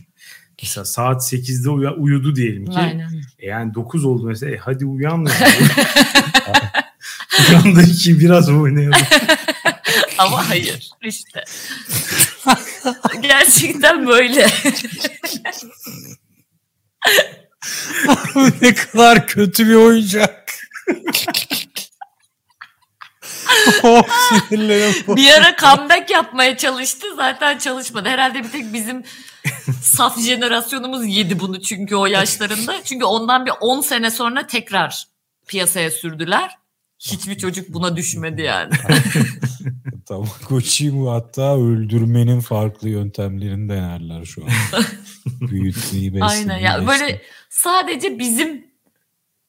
[0.62, 2.78] Mesela saat 8'de uya- uyudu diyelim ki.
[2.78, 3.10] Aynen.
[3.38, 4.54] E yani 9 oldu mesela.
[4.54, 5.32] E hadi uyan ya.
[7.50, 9.00] Uyandı ki biraz oynayalım.
[10.18, 11.44] Ama hayır işte.
[13.22, 14.46] Gerçekten böyle.
[18.62, 20.52] ne kadar kötü bir oyuncak.
[23.82, 28.08] oh sinirlerim bir ara comeback yapmaya çalıştı zaten çalışmadı.
[28.08, 29.04] Herhalde bir tek bizim
[29.82, 32.74] saf jenerasyonumuz yedi bunu çünkü o yaşlarında.
[32.84, 35.04] Çünkü ondan bir 10 sene sonra tekrar
[35.46, 36.50] piyasaya sürdüler.
[36.98, 38.70] Hiçbir çocuk buna düşmedi yani.
[40.06, 44.82] Tamagotchi bu hatta öldürmenin farklı yöntemlerini denerler şu an.
[45.40, 46.24] Büyütmeyi beslemeyi.
[46.24, 48.66] Aynen ya böyle sadece bizim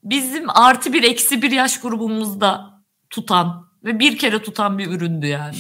[0.04, 5.56] bizim artı bir eksi bir yaş grubumuzda tutan ve bir kere tutan bir üründü yani.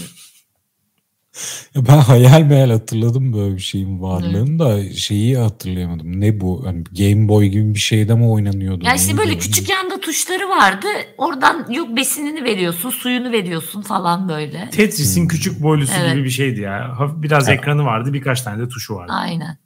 [1.76, 6.22] Ya ben hayal meyal hatırladım böyle bir şeyin varlığını da şeyi hatırlayamadım.
[6.22, 6.66] Ne bu?
[6.66, 8.86] Hani Game Boy gibi bir şeyde mi oynanıyordu?
[8.86, 10.88] Ya işte böyle küçük yanda tuşları vardı.
[11.18, 14.70] Oradan yok besinini veriyorsun, suyunu veriyorsun falan böyle.
[14.70, 16.14] Tetris'in küçük boylusu Evet.
[16.14, 17.00] gibi bir şeydi ya.
[17.00, 17.54] Hafif biraz Ha.
[17.54, 19.14] ekranı vardı, birkaç tane de tuşu vardı.
[19.16, 19.58] Aynen.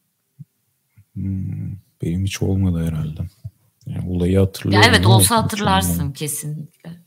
[1.14, 3.22] Hmm, benim hiç olmadı herhalde.
[3.88, 4.90] Yani olayı Ya hatırlıyorum.
[4.90, 7.05] evet ama olsa hatırlarsın kesinlikle.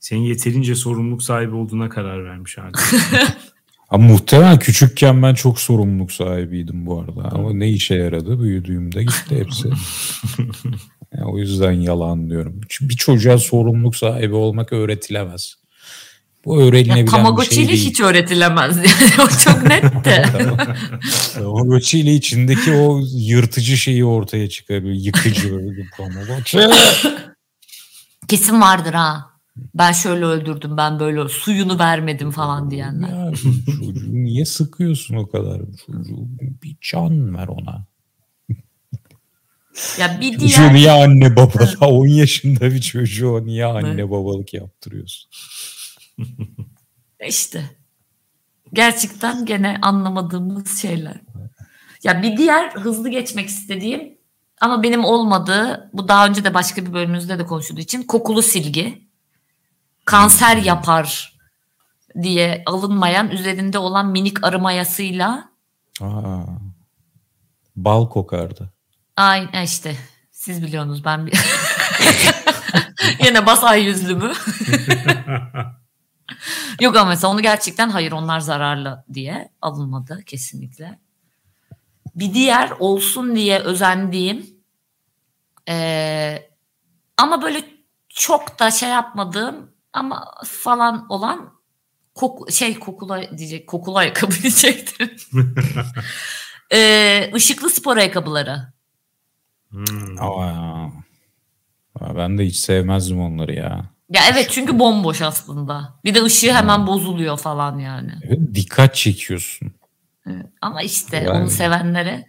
[0.00, 2.72] Senin yeterince sorumluluk sahibi olduğuna karar vermiş abi.
[3.90, 7.28] Ama muhtemelen küçükken ben çok sorumluluk sahibiydim bu arada.
[7.36, 8.42] Ama ne işe yaradı?
[8.42, 9.68] Büyüdüğümde gitti hepsi.
[11.14, 12.60] Yani o yüzden yalan diyorum.
[12.80, 15.54] Bir çocuğa sorumluluk sahibi olmak öğretilemez.
[16.44, 17.86] Bu Ya öğrenilebilen bir Tamagotchi şey ile değil.
[17.86, 18.86] hiç öğretilemez yani.
[19.24, 20.24] o çok net de.
[21.34, 24.94] Tamagotchi ile içindeki o yırtıcı şeyi ortaya çıkarıyor.
[24.94, 26.58] Yıkıcı bir Tamagotchi.
[28.28, 29.27] Kesin vardır ha.
[29.74, 33.08] Ben şöyle öldürdüm, ben böyle suyunu vermedim falan diyenler.
[33.08, 35.60] Ya çocuğu niye sıkıyorsun o kadar?
[35.86, 36.28] Çocuğu
[36.62, 37.86] bir can ver ona.
[39.98, 41.52] Ya bir Çocuğu diğer niye anne baba?
[41.58, 45.30] Daha 10 yaşında bir çocuğu niye anne babalık yaptırıyorsun?
[47.28, 47.64] işte
[48.72, 51.20] gerçekten gene anlamadığımız şeyler.
[52.04, 54.18] Ya bir diğer hızlı geçmek istediğim
[54.60, 59.07] ama benim olmadığı bu daha önce de başka bir bölümümüzde de konuşulduğu için kokulu silgi
[60.08, 61.38] kanser yapar
[62.22, 65.50] diye alınmayan üzerinde olan minik arı mayasıyla
[66.00, 66.42] Aa,
[67.76, 68.72] bal kokardı.
[69.16, 69.96] Ay işte
[70.30, 71.32] siz biliyorsunuz ben bir...
[73.24, 74.32] Yine bas ay yüzlümü.
[76.80, 80.98] Yok ama mesela onu gerçekten hayır onlar zararlı diye alınmadı kesinlikle.
[82.14, 84.46] Bir diğer olsun diye özendiğim
[85.68, 86.50] eee,
[87.16, 87.64] ama böyle
[88.08, 91.52] çok da şey yapmadığım ama falan olan
[92.14, 95.10] koku, şey kokula diyecek kokulu ayakkabı diyecektim.
[96.72, 98.72] Eee ışıklı spor ayakkabıları.
[99.70, 100.22] Hmm.
[100.22, 100.88] Aa,
[102.00, 103.84] ben de hiç sevmezdim onları ya.
[104.10, 106.00] Ya evet çünkü bomboş aslında.
[106.04, 108.12] Bir de ışığı hemen bozuluyor falan yani.
[108.22, 109.72] Evet, dikkat çekiyorsun.
[110.26, 110.46] Evet.
[110.60, 111.30] Ama işte Yani.
[111.30, 112.26] onu sevenlere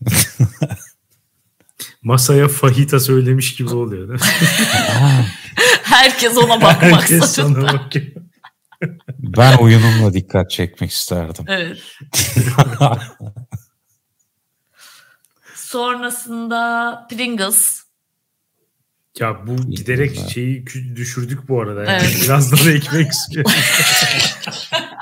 [2.04, 4.26] Masaya fahita söylemiş gibi oluyor değil mi?
[5.82, 7.60] herkes ona bakmak Herkes zorunda.
[7.60, 8.06] sana bakıyor.
[9.18, 11.44] Ben oyunumla dikkat çekmek isterdim.
[11.48, 11.78] Evet.
[15.54, 17.84] Sonrasında Pringles.
[19.20, 21.84] Ya bu giderek şeyi düşürdük bu arada.
[21.84, 22.02] Yani.
[22.02, 22.20] Evet.
[22.24, 23.52] Biraz daha ekmek istiyorum.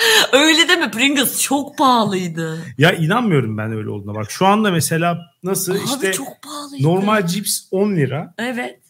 [0.32, 2.58] Öyle deme Pringles çok pahalıydı.
[2.78, 4.14] ya inanmıyorum ben öyle olduğuna.
[4.14, 6.84] Bak şu anda mesela nasıl Abi işte çok pahalıydı.
[6.84, 8.34] normal cips 10 lira.
[8.38, 8.80] Evet.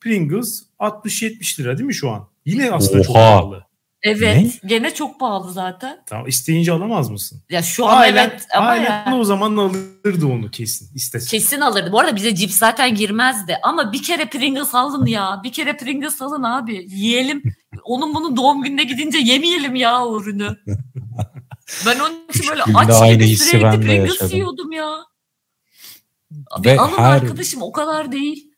[0.00, 2.28] Pringles 60-70 lira değil mi şu an?
[2.44, 3.24] Yine aslında çok Oha.
[3.40, 3.64] pahalı.
[4.02, 4.60] Evet.
[4.66, 6.02] Gene çok pahalı zaten.
[6.06, 7.42] Tamam isteyince alamaz mısın?
[7.50, 9.16] Ya şu an Ailen, evet ama ailen ya.
[9.18, 11.30] o zaman alırdı onu kesin istese.
[11.30, 11.92] Kesin alırdı.
[11.92, 13.56] Bu arada bize cips zaten girmezdi.
[13.62, 15.40] Ama bir kere Pringles alın ya.
[15.44, 16.86] Bir kere Pringles alın abi.
[16.88, 17.42] Yiyelim.
[17.84, 20.56] Onun bunun doğum gününe gidince yemeyelim ya o ürünü.
[21.86, 24.36] Ben onun için böyle aç gibi sürekli Pringles yaşadım.
[24.36, 24.96] yiyordum ya.
[26.50, 28.50] Abi Ve alın her- arkadaşım o kadar değil.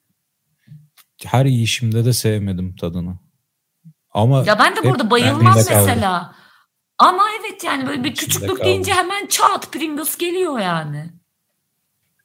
[1.27, 3.15] Her yiyişimde de sevmedim tadını.
[4.13, 6.35] Ama Ya ben de burada bayılmam mesela.
[6.99, 11.13] Ama evet yani böyle bir küçüklük deyince hemen çat Pringles geliyor yani.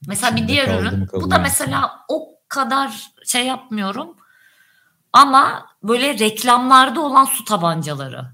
[0.07, 1.07] Mesela bir diğer ürün.
[1.13, 4.07] Bu da mesela o kadar şey yapmıyorum.
[5.13, 8.25] Ama böyle reklamlarda olan su tabancaları.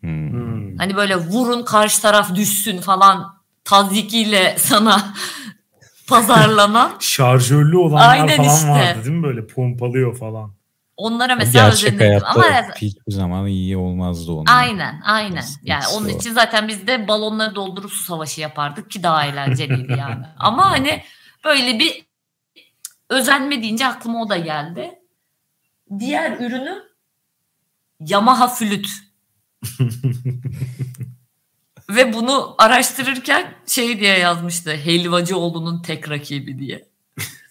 [0.00, 0.32] Hmm.
[0.32, 0.76] Hmm.
[0.78, 5.14] Hani böyle vurun karşı taraf düşsün falan tazyikiyle sana
[6.08, 6.92] pazarlanan.
[7.00, 8.68] Şarjörlü olanlar Aynen falan işte.
[8.68, 10.54] vardı değil mi böyle pompalıyor falan.
[10.96, 12.22] Onlara mesela Gerçek özenirdim.
[12.26, 12.44] Ama
[12.76, 14.58] hiçbir zaman iyi olmazdı onlar.
[14.58, 15.36] Aynen aynen.
[15.36, 16.10] Nasıl- Yani onun o?
[16.10, 20.24] için zaten biz de balonları doldurup su savaşı yapardık ki daha eğlenceliydi yani.
[20.38, 21.02] Ama hani
[21.44, 22.06] böyle bir
[23.10, 24.98] özenme deyince aklıma o da geldi.
[25.98, 26.82] Diğer ürünü
[28.00, 28.88] Yamaha flüt.
[31.90, 34.70] Ve bunu araştırırken şey diye yazmıştı.
[34.70, 36.91] Helvacıoğlu'nun tek rakibi diye.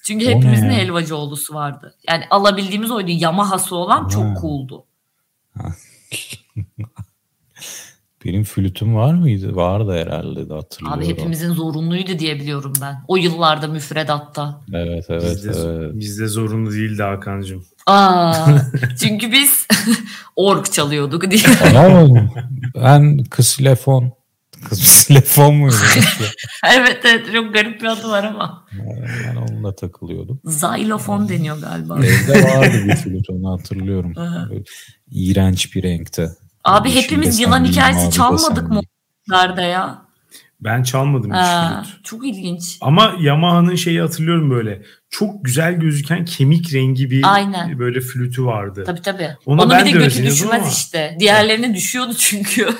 [0.03, 0.71] Çünkü O ne hepimizin ya?
[0.71, 1.95] Helvacıoğlu'su vardı.
[2.07, 3.11] Yani alabildiğimiz oydu.
[3.11, 4.09] Yamaha'sı olan Ha.
[4.09, 4.85] çok cool'du.
[8.25, 9.55] Benim flütüm var mıydı?
[9.55, 10.99] Vardı herhalde de hatırlıyorum.
[10.99, 13.03] Abi hepimizin zorunluydu diye biliyorum ben.
[13.07, 14.61] O yıllarda müfredatta.
[14.73, 15.91] Evet evet bizde, evet.
[15.93, 17.65] bizde zorunlu değildi Hakan'cığım.
[17.85, 18.33] Aa,
[18.99, 19.67] çünkü biz
[20.35, 21.41] org çalıyorduk diye.
[21.75, 22.29] Ama
[22.75, 24.13] ben ksilefon
[24.69, 25.75] ksilefon muydu?
[26.75, 28.67] evet evet çok garip bir adı var ama.
[29.27, 30.41] ben onunla takılıyordum.
[30.45, 31.99] Xylofon deniyor galiba.
[32.05, 34.13] Evde vardı bir flüt onu hatırlıyorum.
[34.49, 34.63] Böyle
[35.11, 36.29] İğrenç bir renkte.
[36.63, 38.81] Abi Yeşil hepimiz yılan hikayesi çalmadık mı
[39.29, 40.01] onlarda ya?
[40.63, 42.05] Ben çalmadım hiç Ha, flüt.
[42.05, 42.77] çok ilginç.
[42.81, 44.81] Ama Yamaha'nın şeyi hatırlıyorum böyle.
[45.09, 47.79] Çok güzel gözüken kemik rengi bir Aynen.
[47.79, 48.83] böyle flütü vardı.
[48.85, 49.29] Tabii tabii.
[49.45, 50.67] Ona ben bir de de götü düşmez ama.
[50.67, 51.15] işte.
[51.19, 52.69] Diğerlerine düşüyordu çünkü.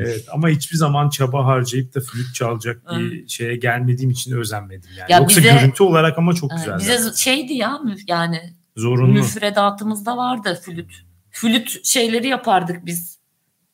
[0.00, 5.12] Evet ama hiçbir zaman çaba harcayıp da flüt çalacak bir şeye gelmediğim için özenmedim yani.
[5.12, 6.78] Ya Yoksa bize- görüntü olarak ama çok Ha, güzel.
[6.78, 8.40] Bize şeydi ya yani
[8.76, 9.12] Zorunlu.
[9.12, 10.92] müfredatımızda vardı flüt.
[11.30, 13.18] Flüt şeyleri yapardık biz.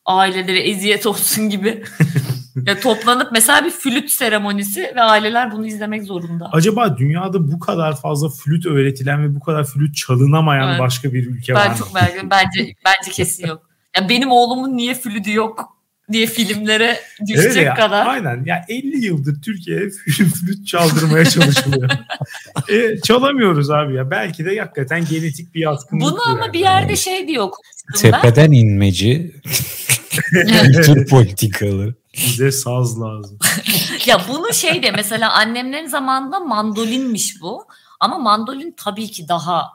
[0.05, 1.83] Ailelere eziyet olsun gibi.
[2.65, 6.49] ya toplanıp mesela bir flüt seremonisi ve aileler bunu izlemek zorunda.
[6.51, 10.79] Acaba dünyada bu kadar fazla flüt öğretilen ve bu kadar flüt çalınamayan Evet.
[10.79, 11.77] başka bir ülke var Ben mı?
[11.77, 12.29] çok merak ediyorum.
[12.31, 13.69] Bence bence kesin yok.
[13.97, 15.75] Ya benim oğlumun niye flütü yok
[16.11, 18.07] diye filmlere düşecek Evet ya, kadar.
[18.07, 18.43] Aynen.
[18.45, 19.89] Ya 50 yıldır Türkiye'ye
[20.41, 21.89] flüt çaldırmaya çalışılıyor.
[22.69, 24.11] e, çalamıyoruz abi ya.
[24.11, 26.03] Belki de hakikaten genetik bir yatkınlık.
[26.03, 26.53] Bunu bu ama yani.
[26.53, 28.21] bir yerde şey diyor okumuştum ben.
[28.21, 29.31] Tepeden inmeci
[30.31, 31.93] kültür politikaları.
[32.17, 33.39] Bize saz lazım.
[34.05, 37.67] ya bunu şey de mesela annemlerin zamanında mandolinmiş bu.
[37.99, 39.71] Ama mandolin tabii ki daha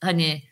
[0.00, 0.42] hani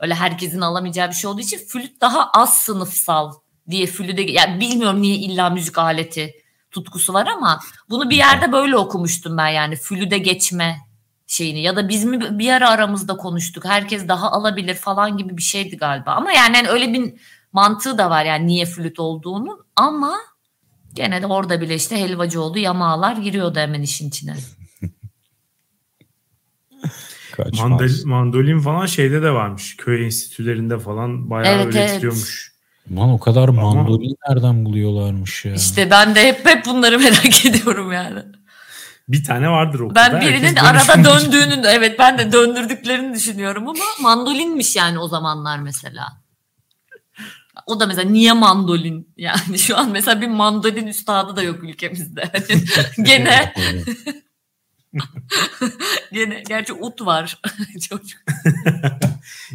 [0.00, 3.32] öyle herkesin alamayacağı bir şey olduğu için flüt daha az sınıfsal
[3.70, 6.34] diye flüde yani bilmiyorum niye illa müzik aleti
[6.70, 10.78] tutkusu var ama bunu bir yerde böyle okumuştum ben yani flüde geçme
[11.26, 15.42] şeyini ya da biz mi bir ara aramızda konuştuk herkes daha alabilir falan gibi bir
[15.42, 17.14] şeydi galiba ama yani, yani öyle bir
[17.52, 20.16] mantığı da var yani niye flüt olduğunu ama
[20.94, 24.34] gene de orada bile işte helvacı oldu yamağlar giriyordu hemen işin içine.
[27.52, 29.76] Mandal, mandolin falan şeyde de varmış.
[29.76, 32.52] Köy enstitülerinde falan bayağı evet, öğretiliyormuş.
[32.88, 32.98] Evet.
[32.98, 35.54] Lan o kadar mandolin Ama, nereden buluyorlarmış ya?
[35.54, 38.22] İşte ben de hep hep bunları merak ediyorum yani.
[39.08, 39.94] Bir tane vardır okulda.
[39.94, 46.21] Ben birinin arada döndüğünü evet ben de döndürdüklerini düşünüyorum ama mandolinmiş yani o zamanlar mesela.
[47.66, 49.08] O da mesela niye mandolin?
[49.16, 52.30] Yani şu an mesela bir mandolin üstadı da yok ülkemizde.
[52.32, 52.62] Hani
[53.06, 53.52] gene
[56.12, 57.40] Gene gerçi ut var
[57.88, 58.20] çocuk.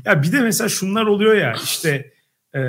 [0.05, 2.14] ya bir de mesela şunlar oluyor ya işte
[2.55, 2.62] e,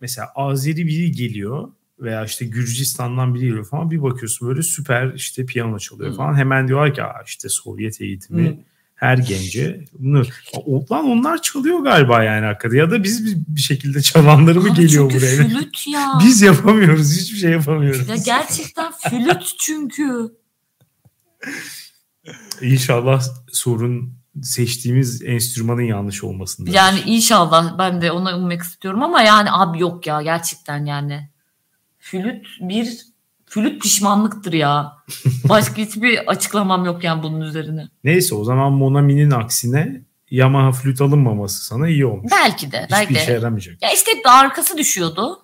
[0.00, 5.46] mesela Azeri biri geliyor veya işte Gürcistan'dan biri geliyor falan bir bakıyorsun böyle süper işte
[5.46, 6.16] piyano çalıyor hmm.
[6.16, 6.34] falan.
[6.34, 8.58] Hemen diyorlar ki işte Sovyet eğitimi hmm.
[8.94, 9.84] Her gence.
[9.98, 10.22] Bunu,
[10.92, 15.48] lan onlar çalıyor galiba yani hakikaten ya da biz bir şekilde çalanları mı geliyor buraya?
[15.48, 16.12] Flüt ya.
[16.24, 18.08] Biz yapamıyoruz hiçbir şey yapamıyoruz.
[18.08, 20.32] Ya gerçekten flüt çünkü.
[22.62, 23.22] İnşallah
[23.52, 26.70] sorun seçtiğimiz enstrümanın yanlış olmasında.
[26.70, 31.28] Yani inşallah ben de ona ummak istiyorum ama yani abi yok ya gerçekten yani.
[31.98, 33.13] Flüt bir
[33.46, 34.92] flüt pişmanlıktır ya.
[35.48, 37.88] Başka hiçbir açıklamam yok yani bunun üzerine.
[38.04, 42.32] Neyse o zaman Monami'nin aksine Yamaha flüt alınmaması sana iyi olmuş.
[42.32, 42.82] Belki de.
[42.82, 43.82] Hiçbir belki işe yaramayacak.
[43.82, 45.40] Ya işte arkası düşüyordu.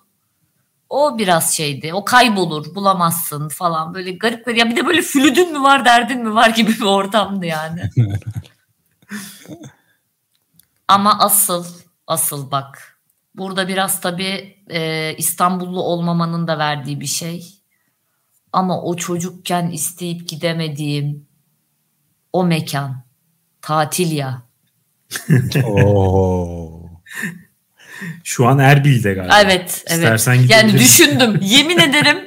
[0.89, 1.93] O biraz şeydi.
[1.93, 3.93] O kaybolur, bulamazsın falan.
[3.93, 4.59] Böyle garip garip.
[4.59, 7.81] Ya bir de böyle flüdün mü var, derdin mi var gibi bir ortamdı yani.
[10.87, 11.65] Ama asıl,
[12.07, 12.99] asıl bak.
[13.35, 17.60] Burada biraz tabii e, İstanbullu olmamanın da verdiği bir şey.
[18.53, 21.27] Ama o çocukken isteyip gidemediğim
[22.33, 23.03] o mekan.
[23.61, 24.41] Tatil ya.
[25.65, 26.81] Oo.
[28.23, 29.41] Şu an Erbil'de galiba.
[29.41, 29.99] Evet, evet.
[29.99, 31.39] İstersen yani düşündüm.
[31.41, 32.17] Yemin ederim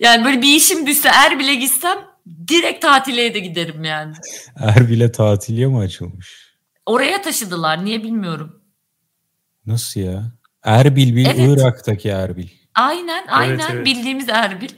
[0.00, 1.98] yani böyle bir işim düşse Erbil'e gitsem
[2.48, 4.14] direkt tatile de giderim yani.
[4.56, 6.48] Erbil'e tatiliye mi açılmış?
[6.86, 7.84] Oraya taşıdılar.
[7.84, 8.62] Niye bilmiyorum.
[9.66, 10.32] Nasıl ya?
[10.64, 11.38] Erbil bir evet.
[11.38, 12.48] Irak'taki Erbil.
[12.78, 13.86] Aynen aynen evet, evet.
[13.86, 14.68] bildiğimiz Erbil.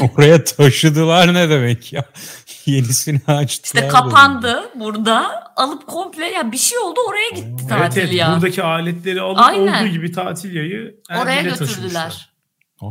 [0.14, 2.04] Oraya taşıdılar ne demek ya?
[2.66, 3.82] Yenisini açtılar.
[3.82, 4.80] İşte kapandı dedim.
[4.80, 5.44] burada.
[5.56, 8.34] Alıp komple ya bir şey oldu oraya gitti evet, tatil evet, ya.
[8.34, 9.82] Buradaki aletleri alıp aynen.
[9.82, 12.30] olduğu gibi tatil yayı oraya götürdüler.
[12.80, 12.86] Aa.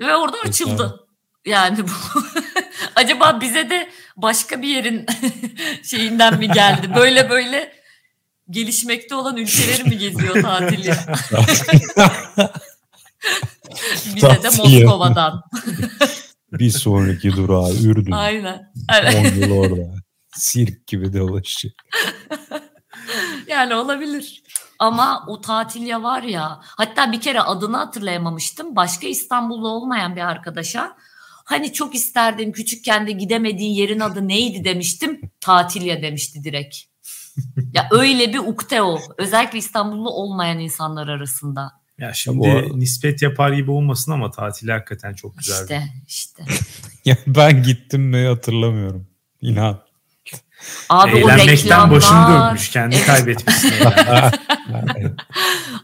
[0.00, 1.06] Ve orada açıldı.
[1.46, 2.20] Yani bu
[2.94, 5.06] acaba bize de başka bir yerin
[5.82, 6.94] şeyinden mi geldi?
[6.96, 7.72] Böyle böyle
[8.50, 10.96] gelişmekte olan ülkeleri mi geziyor tatil ya?
[14.16, 15.42] Bize de Moskova'dan.
[16.52, 18.12] bir sonraki durağı Ürdün.
[18.12, 18.72] Aynen.
[19.36, 19.94] 10 yıl orada.
[20.36, 21.72] Sirk gibi dolaşacak.
[23.48, 24.42] yani olabilir.
[24.78, 28.76] Ama o tatil ya var ya hatta bir kere adını hatırlayamamıştım.
[28.76, 30.96] Başka İstanbullu olmayan bir arkadaşa
[31.44, 35.20] hani çok isterdim küçükken de gidemediğin yerin adı neydi demiştim.
[35.40, 36.76] Tatilya demişti direkt.
[37.72, 38.98] ya öyle bir ukte o.
[39.18, 41.79] Özellikle İstanbullu olmayan insanlar arasında.
[42.00, 42.78] Ya şimdi o...
[42.78, 45.92] nispet yapar gibi olmasın ama tatil hakikaten çok güzeldi.
[46.08, 46.44] İşte işte.
[47.04, 49.06] ya ben gittim mi hatırlamıyorum.
[49.40, 49.80] İnan.
[50.88, 51.90] Abi Eğlenmekten o reklamlar...
[51.90, 52.70] başını dönmüş.
[52.70, 53.06] Kendi evet.
[53.06, 53.72] kaybetmişsin.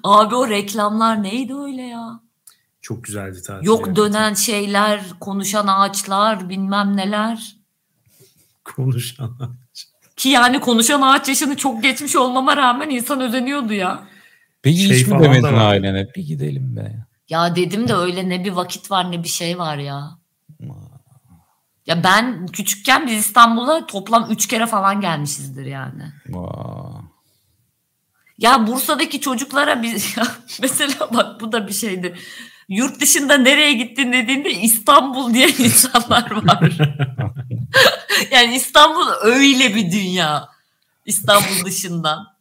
[0.04, 2.20] Abi o reklamlar neydi öyle ya?
[2.80, 3.66] Çok güzeldi tatil.
[3.66, 3.96] Yok evet.
[3.96, 7.56] dönen şeyler, konuşan ağaçlar, bilmem neler.
[8.64, 9.86] Konuşan ağaç.
[10.16, 14.15] Ki yani konuşan ağaç yaşını çok geçmiş olmama rağmen insan özeniyordu ya.
[14.66, 16.08] Peki şey hiç mi demedin ailene?
[16.16, 17.06] Bir gidelim be.
[17.28, 20.18] Ya dedim de öyle ne bir vakit var ne bir şey var ya.
[21.86, 26.02] Ya ben küçükken biz İstanbul'a toplam 3 kere falan gelmişizdir yani.
[26.36, 27.00] Aa.
[28.38, 30.26] Ya Bursa'daki çocuklara biz ya
[30.62, 32.16] mesela bak bu da bir şeydi.
[32.68, 36.72] Yurt dışında nereye gittin dediğinde İstanbul diye insanlar var.
[38.30, 40.48] yani İstanbul öyle bir dünya.
[41.04, 42.35] İstanbul dışından.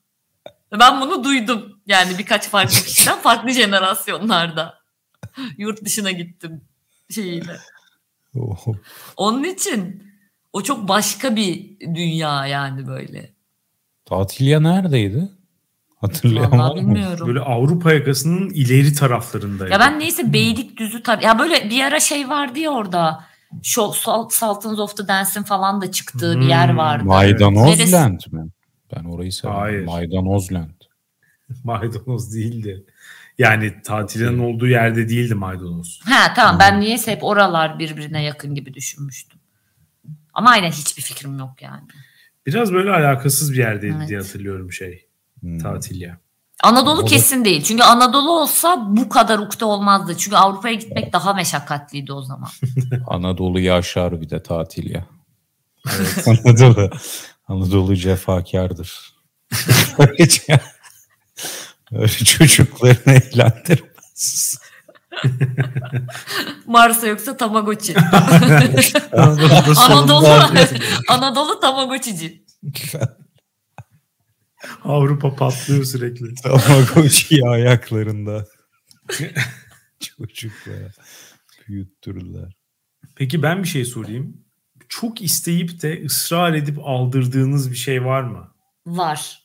[0.72, 1.82] Ben bunu duydum.
[1.88, 4.74] Yani birkaç farklı kişiden farklı jenerasyonlarda.
[5.58, 6.62] Yurt dışına gittim
[7.10, 7.58] şeyiyle.
[9.18, 10.04] Onun için
[10.54, 13.34] o çok başka bir dünya yani böyle.
[14.06, 15.30] Tatilya neredeydi?
[16.76, 16.76] Mı?
[16.76, 17.28] bilmiyorum.
[17.28, 19.74] Böyle Avrupa yakasının ileri taraflarındaydı.
[19.74, 23.24] Ya ben neyse Beylikdüzü tar ya böyle bir ara şey vardı ya orada.
[23.64, 24.00] Show,
[24.30, 26.78] Sultans of the Dance'in falan da çıktığı bir yer Hmm.
[26.78, 27.04] vardı.
[27.06, 28.50] Maydanozland mi?
[28.96, 29.60] Ben orayı severim.
[29.60, 29.86] Hayır.
[29.86, 30.70] Maydanozland.
[31.64, 32.86] Maydanoz değildi.
[33.38, 36.00] Yani tatilin olduğu yerde değildi maydanoz.
[36.06, 39.40] Ha tamam ben niyeyse hep oralar birbirine yakın gibi düşünmüştüm.
[40.34, 41.82] Ama aynen hiçbir fikrim yok yani.
[42.46, 44.10] Biraz böyle alakasız bir yerdeydi Evet.
[44.10, 45.06] diye hatırlıyorum şey
[45.40, 45.58] Hmm.
[45.60, 46.18] tatil ya.
[46.64, 47.64] Anadolu O da- kesin değil.
[47.64, 50.18] Çünkü Anadolu olsa bu kadar ukde olmazdı.
[50.18, 52.50] Çünkü Avrupa'ya gitmek daha meşakkatliydi o zaman.
[53.08, 55.06] Anadolu'yu aşar bir de tatil ya.
[55.98, 56.28] Evet.
[56.46, 56.90] Anadolu.
[57.48, 59.16] Anadolu cefakardır.
[61.92, 64.60] Öyle çocuklarını eğlendirmez.
[66.66, 67.96] Mars'a yoksa Tamagotchi.
[69.12, 70.52] Anadolu, sonunda
[71.10, 72.46] Anadolu Tamagotchi'ci.
[74.84, 76.36] Avrupa patlıyor sürekli.
[76.36, 78.46] Tamagotchi'yi ayaklarında.
[80.00, 80.92] Çocuklara
[81.68, 82.54] büyüttürürler.
[83.16, 84.45] Peki ben bir şey sorayım.
[85.02, 88.48] Çok isteyip de ısrar edip aldırdığınız bir şey var mı?
[88.86, 89.44] Var.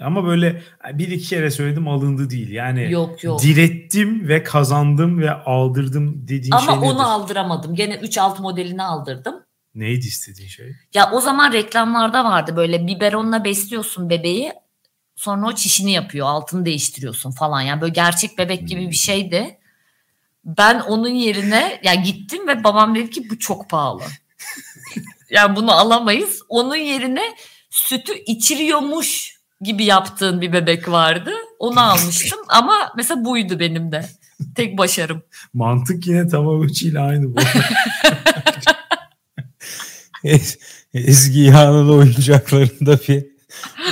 [0.00, 0.62] Ama böyle
[0.92, 2.50] bir iki kere söyledim alındı değil.
[2.50, 3.42] Yani Yok yok.
[3.42, 6.86] direttim ve kazandım ve aldırdım dediğin Ama şey nedir?
[6.86, 7.74] onu aldıramadım.
[7.74, 9.34] Gene 3 alt modelini aldırdım.
[9.74, 10.72] Neydi istediğin şey?
[10.94, 14.52] Ya o zaman reklamlarda vardı böyle biberonla besliyorsun bebeği.
[15.16, 16.26] Sonra o çişini yapıyor.
[16.26, 17.60] Altını değiştiriyorsun falan.
[17.60, 19.58] Yani böyle gerçek bebek gibi bir şeydi.
[20.44, 24.02] Ben onun yerine ya gittim ve babam dedi ki bu çok pahalı.
[25.30, 26.42] yani bunu alamayız.
[26.48, 27.22] Onun yerine
[27.70, 31.30] sütü içiriyormuş gibi yaptığın bir bebek vardı.
[31.58, 34.06] Onu almıştım ama mesela buydu benim de.
[34.56, 35.22] Tek başarım.
[35.54, 37.40] Mantık yine Tamagotchi ile aynı bu.
[40.24, 40.58] Ez-
[40.94, 43.26] Ezgi Yağlı'nın oyuncaklarında bir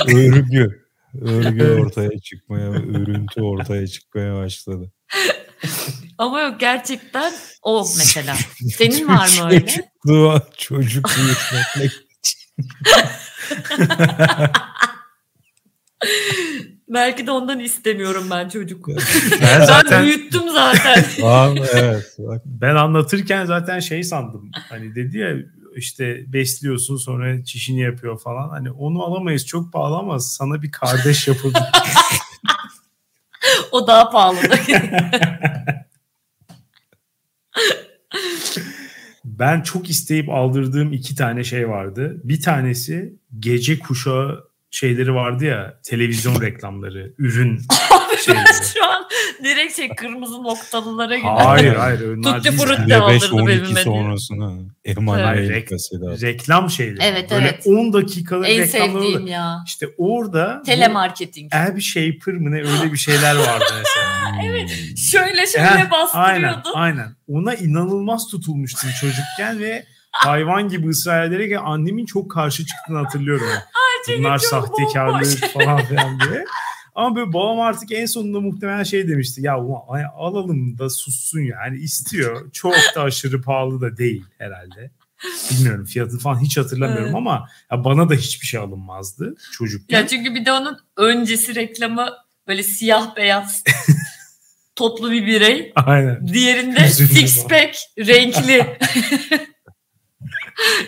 [0.07, 0.85] örgü.
[1.21, 4.91] Örgü ortaya çıkmaya, örüntü ortaya çıkmaya başladı.
[6.19, 8.35] Ama yok gerçekten o mesela.
[8.77, 9.65] Senin var mı öyle?
[9.65, 11.89] Çocukluğu, çocuk büyütmekle
[16.89, 18.87] Belki de ondan istemiyorum ben çocuk.
[18.87, 18.95] Ben
[19.41, 21.05] ben zaten büyüttüm zaten.
[21.23, 22.15] Aa, evet.
[22.19, 24.51] Bak, ben anlatırken zaten şey sandım.
[24.69, 25.35] Hani dedi ya
[25.75, 28.49] işte besliyorsun sonra çişini yapıyor falan.
[28.49, 31.53] Hani onu alamayız çok pahalı ama sana bir kardeş yapalım.
[33.71, 34.37] o daha pahalı.
[39.25, 42.21] Ben çok isteyip aldırdığım iki tane şey vardı.
[42.23, 47.61] Bir tanesi gece kuşağı şeyleri vardı ya televizyon reklamları, ürün
[48.25, 48.45] şeyleri.
[48.73, 49.05] Şu an
[49.43, 51.37] direkt şey kırmızı noktalılara gidiyor.
[51.37, 52.57] Hayır hayır onlar Tutti değil.
[52.61, 52.81] frutti.
[52.81, 52.89] Yani.
[52.89, 53.79] de aldırdı 5-12 evime diyor.
[53.81, 56.17] sonrasına Hayır, Emanuel rek- mesela.
[56.21, 56.97] reklam şeyleri.
[57.03, 57.67] Evet, Böyle evet.
[57.67, 59.29] 10 dakikalık En reklamlar sevdiğim oldu.
[59.29, 59.57] ya.
[59.65, 61.53] İşte orada bu Telemarketing.
[61.55, 64.09] Ab Shaper mı ne öyle bir şeyler vardı mesela.
[64.45, 64.69] Evet.
[65.11, 66.71] Şöyle şöyle aynen, bastırıyordun.
[66.75, 67.15] aynen.
[67.27, 73.47] Ona inanılmaz tutulmuştum çocukken ve hayvan gibi ısrar ederek annemin çok karşı çıktığını hatırlıyorum.
[74.05, 76.45] çünkü Bunlar sahtekarlık falan filan diye.
[76.95, 79.41] Ama böyle babam artık en sonunda muhtemelen şey demişti.
[79.41, 79.53] Ya
[80.15, 82.51] alalım da sussun yani istiyor.
[82.53, 84.91] Çok da aşırı pahalı da değil herhalde.
[85.51, 87.15] Bilmiyorum fiyatı falan hiç hatırlamıyorum Evet.
[87.15, 89.97] ama ya bana da hiçbir şey alınmazdı çocukken.
[89.97, 92.09] Ya çünkü bir de onun öncesi reklamı
[92.47, 93.63] böyle siyah beyaz
[94.75, 95.71] toplu bir birey.
[95.75, 96.27] Aynen.
[96.27, 98.77] Diğerinde Üzüldüm six pack renkli.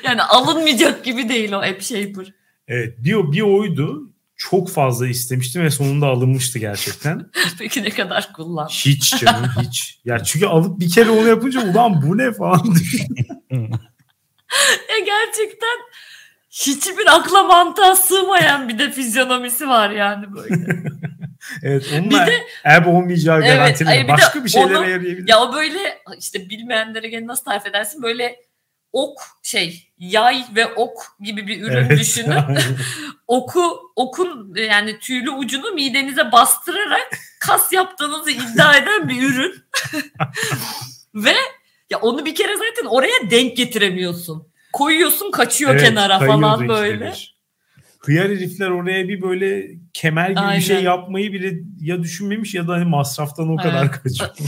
[0.03, 2.33] yani alınmayacak gibi değil o app shaper.
[2.67, 4.10] Evet bir, bir oydu.
[4.49, 7.25] Çok fazla istemiştim ve sonunda alınmıştı gerçekten.
[7.59, 8.67] Peki ne kadar kullan?
[8.67, 9.99] Hiç canım hiç.
[10.05, 12.75] Ya çünkü alıp bir kere onu yapınca ulan bu ne falan.
[13.51, 15.77] Ya gerçekten
[16.51, 20.55] hiçbir akla mantığa sığmayan bir de fizyonomisi var yani böyle.
[21.63, 23.47] Evet Bir onunla de- ev olmayacağı Evet,
[23.79, 23.89] garantili.
[23.89, 25.27] bir de Başka bir şeylere onu- yarayabilir.
[25.27, 25.79] ya o böyle
[26.19, 28.35] işte bilmeyenlere gene nasıl tarif edersin böyle
[28.93, 31.99] ok şey yay ve ok gibi bir ürün Evet.
[31.99, 32.35] düşünün.
[33.27, 39.63] Oku okun yani tüylü ucunu midenize bastırarak kas yaptığınızı iddia eden bir ürün.
[41.15, 41.35] ve
[41.89, 44.47] ya onu bir kere zaten oraya denk getiremiyorsun.
[44.73, 47.05] Koyuyorsun kaçıyor Evet, kenara falan böyle.
[47.05, 47.30] bir.
[48.01, 50.59] Hıyar herifler oraya bir böyle kemer gibi Aynen.
[50.59, 53.91] bir şey yapmayı bile ya düşünmemiş ya da hani masraftan o kadar Evet.
[54.03, 54.29] kaçıyor.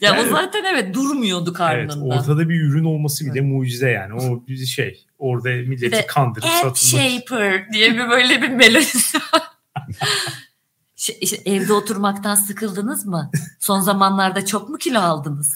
[0.00, 2.04] Ya Yani- o zaten evet durmuyordu evet, karnında.
[2.04, 4.14] ortada bir ürün olması bile mucize yani.
[4.14, 5.06] O bir şey.
[5.18, 7.10] Orada milleti de kandırıp App satılmak.
[7.10, 9.42] Shaper diye bir böyle bir melodisi var.
[10.96, 13.30] Şey, işte evde oturmaktan sıkıldınız mı?
[13.60, 15.54] Son zamanlarda çok mu kilo aldınız?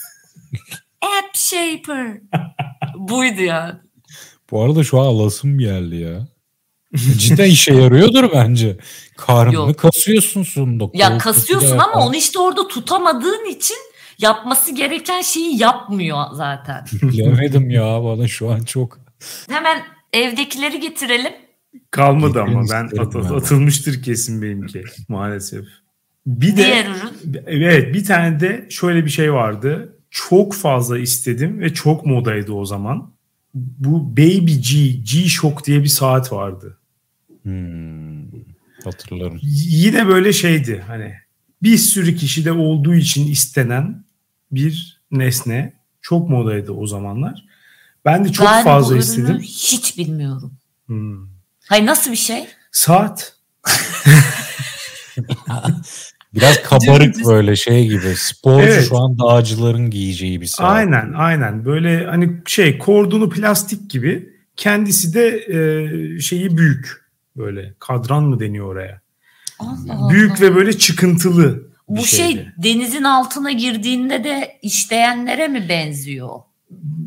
[1.01, 2.17] App Shaper.
[2.97, 3.73] Buydu yani.
[4.51, 6.27] Bu arada şu an alasım geldi ya.
[7.17, 8.77] Cidden işe yarıyordur bence.
[9.17, 9.79] Karnını Yok.
[9.79, 10.89] kasıyorsun sonunda.
[10.93, 12.01] Ya kasıyorsun ama yapar.
[12.07, 13.77] onu işte orada tutamadığın için
[14.19, 16.85] yapması gereken şeyi yapmıyor zaten.
[17.01, 18.99] Bilemedim ya bana şu an çok.
[19.49, 19.83] Hemen
[20.13, 21.33] evdekileri getirelim.
[21.91, 23.19] Kalmadı ama ben at- ben.
[23.35, 25.65] atılmıştır kesin benimki maalesef.
[26.25, 27.43] Bir Diğer de ürün.
[27.47, 29.97] evet bir tane de şöyle bir şey vardı.
[30.11, 33.13] Çok fazla istedim ve çok modaydı o zaman.
[33.53, 36.77] Bu Baby G, G-Shock diye bir saat vardı.
[37.43, 38.25] Hmm,
[38.83, 39.39] hatırlarım.
[39.67, 41.13] Yine böyle şeydi hani
[41.63, 44.03] bir sürü kişide olduğu için istenen
[44.51, 45.73] bir nesne.
[46.01, 47.45] Çok modaydı o zamanlar.
[48.05, 49.39] Ben de çok Ben fazla istedim.
[49.39, 50.53] hiç bilmiyorum.
[50.85, 51.27] Hmm.
[51.67, 52.47] Hayır nasıl bir şey?
[52.71, 53.35] Saat.
[56.33, 58.15] Biraz kabarık böyle şey gibi.
[58.15, 58.89] Sporcu Evet.
[58.89, 60.71] şu an dağcıların giyeceği bir saat.
[60.75, 67.02] Aynen aynen böyle hani şey kordonu plastik gibi kendisi de e, şeyi büyük
[67.37, 69.01] böyle kadran mı deniyor oraya.
[69.59, 70.41] Allah Büyük Allah.
[70.41, 72.53] ve böyle çıkıntılı bir Bu şey şeydi.
[72.57, 76.29] denizin altına girdiğinde de işleyenlere mi benziyor?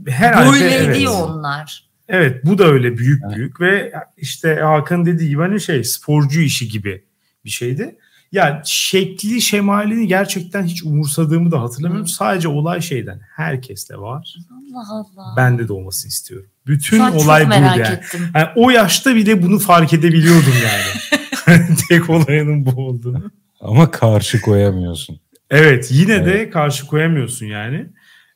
[0.08, 1.08] Herhalde Böyleydi evet.
[1.08, 1.86] onlar.
[2.08, 3.36] Evet bu da öyle büyük Evet.
[3.36, 7.04] büyük ve işte Hakan dediği gibi hani şey sporcu işi gibi
[7.44, 7.98] bir şeydi.
[8.32, 12.06] Ya şekli şemalini gerçekten hiç umursadığımı da hatırlamıyorum.
[12.06, 12.12] Hı.
[12.12, 14.36] Sadece olay şeyden herkeste var.
[14.52, 15.34] Allah Allah.
[15.36, 16.50] Bende de olmasını istiyorum.
[16.66, 17.94] Bütün Şu an olay merak yani.
[17.94, 18.20] ettim.
[18.34, 21.06] Yani o yaşta bile bunu fark edebiliyordum yani.
[21.88, 23.30] Tek olayının bu olduğunu.
[23.60, 25.20] Ama karşı koyamıyorsun.
[25.50, 27.86] Evet yine de karşı koyamıyorsun yani.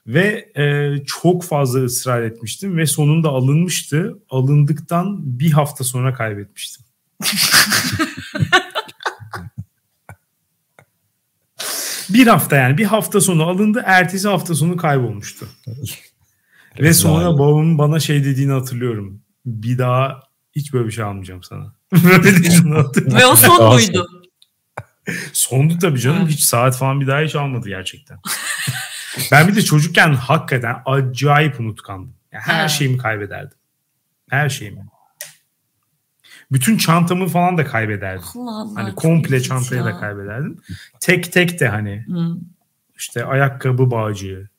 [0.06, 4.18] Ve e, çok fazla ısrar etmiştim ve sonunda alınmıştı.
[4.30, 6.84] Alındıktan bir hafta sonra kaybetmiştim.
[12.10, 15.46] bir hafta yani bir hafta sonu alındı ertesi hafta sonu kaybolmuştu.
[16.80, 17.38] Ve sonra Rezalet.
[17.38, 19.22] babamın bana şey dediğini hatırlıyorum.
[19.46, 20.20] Bir daha
[20.56, 21.74] hiç böyle bir şey almayacağım sana.
[22.04, 23.18] Böyle dediğini hatırlıyorum.
[23.18, 24.06] Ve o son muydu?
[25.32, 26.28] Sondu tabii canım.
[26.28, 28.18] Hiç saat falan bir daha hiç almadı gerçekten.
[29.32, 32.14] ben bir de çocukken hakikaten acayip unutkandım.
[32.32, 33.58] Yani her şeyimi kaybederdim.
[34.30, 34.86] Her şeyimi.
[36.52, 38.24] Bütün çantamı falan da kaybederdim.
[38.36, 38.82] Allah Allah.
[38.82, 40.00] Hani komple çantayı da ya.
[40.00, 40.60] kaybederdim.
[41.00, 42.36] Tek tek de hani Hı.
[42.96, 44.49] işte ayakkabı bağcığı,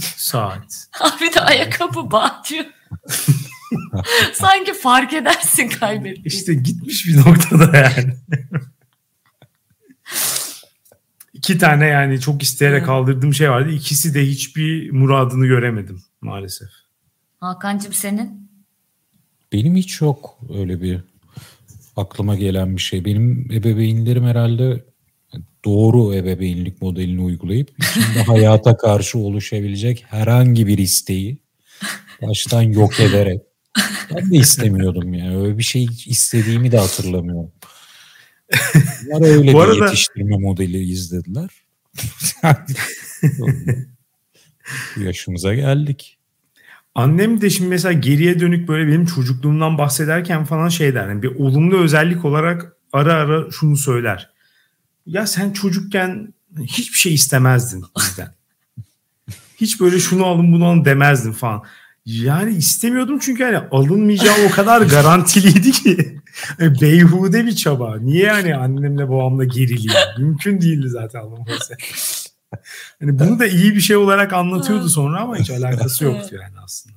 [0.00, 0.88] saat.
[1.20, 2.72] Bir de ayakkabı bağcı.
[4.34, 6.26] Sanki fark edersin kaybettiğini.
[6.28, 8.14] İşte gitmiş bir noktada yani.
[11.32, 12.86] İki tane yani çok isteyerek Hı.
[12.86, 13.70] kaldırdığım şey vardı.
[13.70, 16.68] İkisi de hiçbir muradını göremedim maalesef.
[17.40, 18.50] Hakan'cığım senin?
[19.52, 21.00] Benim hiç yok öyle bir
[21.96, 23.04] aklıma gelen bir şey.
[23.04, 24.84] Benim ebeveynlerim herhalde
[25.64, 31.38] doğru ebeveynlik modelini uygulayıp içinde hayata karşı oluşabilecek herhangi bir isteği
[32.22, 33.40] baştan yok ederek
[34.14, 35.36] ben de istemiyordum yani.
[35.36, 37.52] Öyle bir şey istediğimi de hatırlamıyorum.
[39.06, 41.50] Bunlar öyle Bu bir arada- yetiştirme modeli izlediler.
[44.96, 46.18] Bu yaşımıza geldik.
[46.94, 51.08] Annem de şimdi mesela geriye dönük böyle benim çocukluğumdan bahsederken falan şey der.
[51.08, 54.30] Yani bir olumlu özellik olarak ara ara şunu söyler.
[55.06, 58.34] Ya sen çocukken hiçbir şey istemezdin bizden.
[59.56, 61.62] Hiç böyle şunu alın bunu alın demezdin falan.
[62.06, 66.20] Yani istemiyordum çünkü hani alınmayacağı o kadar garantiliydi ki.
[66.58, 67.96] Hani Beyhude bir çaba.
[67.98, 69.92] Niye hani annemle babamla gerileyim?
[70.18, 71.76] Mümkün değildi zaten alınması.
[73.00, 76.96] Hani bunu da iyi bir şey olarak anlatıyordu sonra ama hiç alakası yoktu yani aslında.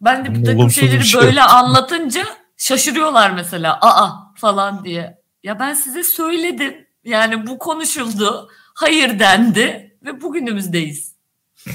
[0.00, 2.26] Ben de bir takım olumsuz bir şeyleri şey böyle anlatınca
[2.56, 3.78] şaşırıyorlar mesela.
[3.80, 5.21] Aa falan diye.
[5.44, 6.74] Ya ben size söyledim.
[7.04, 8.48] Yani bu konuşuldu.
[8.74, 9.96] Hayır dendi.
[10.04, 11.12] Ve bugünümüzdeyiz.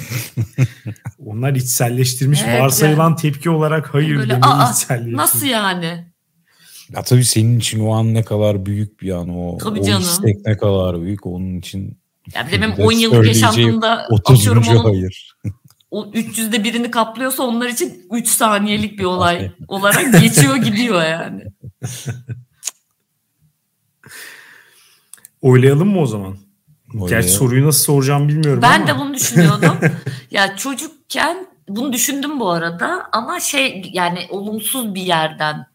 [1.25, 5.17] Onlar içselleştirmiş Evet, varsayılan tepki olarak hayır Böyle, demeyi "Aa, içselleştirmiş.
[5.17, 6.07] Nasıl yani?
[6.93, 9.57] Ya tabii senin için o an ne kadar büyük bir an o.
[9.57, 10.01] Tabii o canım.
[10.01, 11.97] istek ne kadar büyük onun için.
[12.35, 14.39] Ya bir de benim Bir de 10 yıllık yaşantımda 30.
[14.39, 15.35] atıyorum onun hayır.
[15.91, 21.43] o 300'de birini kaplıyorsa onlar için 3 saniyelik bir olay olarak geçiyor gidiyor yani.
[25.47, 26.37] Oylayalım mı o zaman?
[26.93, 27.09] Oylayalım.
[27.09, 28.87] Gerçi soruyu nasıl soracağım bilmiyorum Ben ama.
[28.87, 29.77] de bunu düşünüyordum.
[30.31, 35.65] ya çocukken bunu düşündüm bu arada ama şey yani olumsuz bir yerden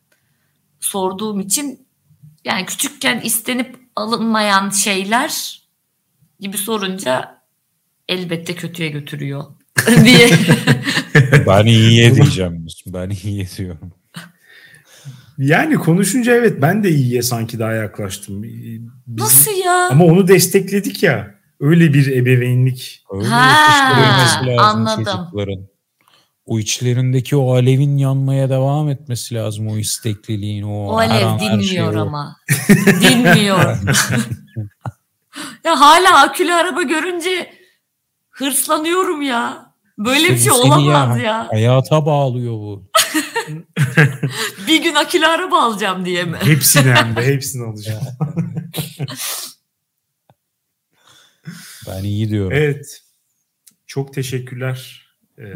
[0.81, 1.87] sorduğum için
[2.45, 5.63] yani küçükken istenip alınmayan şeyler
[6.41, 7.43] gibi sorunca
[8.09, 9.45] elbette kötüye götürüyor
[10.05, 10.31] diye.
[11.47, 12.67] Ben iyiye diyeceğim.
[12.87, 13.93] Ben iyiye diyorum.
[15.43, 18.43] Yani konuşunca evet ben de iyiye sanki daha yaklaştım.
[18.43, 19.89] Biz- Nasıl ya?
[19.91, 21.35] Ama onu destekledik ya.
[21.61, 23.05] Öyle bir ebeveynlik.
[23.13, 25.05] Öyle Ha, lazım anladım.
[25.05, 25.67] çocukların.
[26.47, 32.37] o içlerindeki o alevin yanmaya devam etmesi lazım o istekliliğin o, o alev dinmiyor ama
[33.01, 33.59] dinmiyor
[35.65, 37.51] ya hala akülü araba görünce
[38.31, 42.85] hırslanıyorum ya böyle işte bir şey olamaz ya, ya hayata bağlıyor bu
[44.67, 48.03] bir gün akülü araba alacağım diye mi hepsini hem de hepsini alacağım
[51.89, 53.03] ben iyi diyorum evet
[53.87, 55.03] çok teşekkürler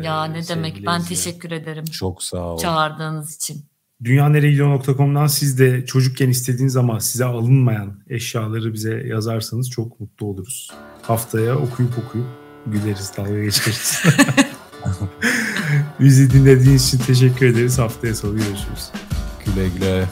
[0.02, 1.84] ya ne demek ben teşekkür ederim.
[1.84, 2.58] Çok sağ ol.
[2.58, 3.64] Çağırdığınız için.
[4.04, 10.70] Dünyaneregidiyor.com'dan siz de çocukken istediğiniz ama size alınmayan eşyaları bize yazarsanız çok mutlu oluruz.
[11.02, 12.26] Haftaya okuyup okuyup
[12.66, 14.02] güleriz, dalga geçeriz.
[16.00, 17.78] Bizi dinlediğiniz için teşekkür ederiz.
[17.78, 18.90] Haftaya salı görüşürüz.
[19.44, 20.06] Güle güle.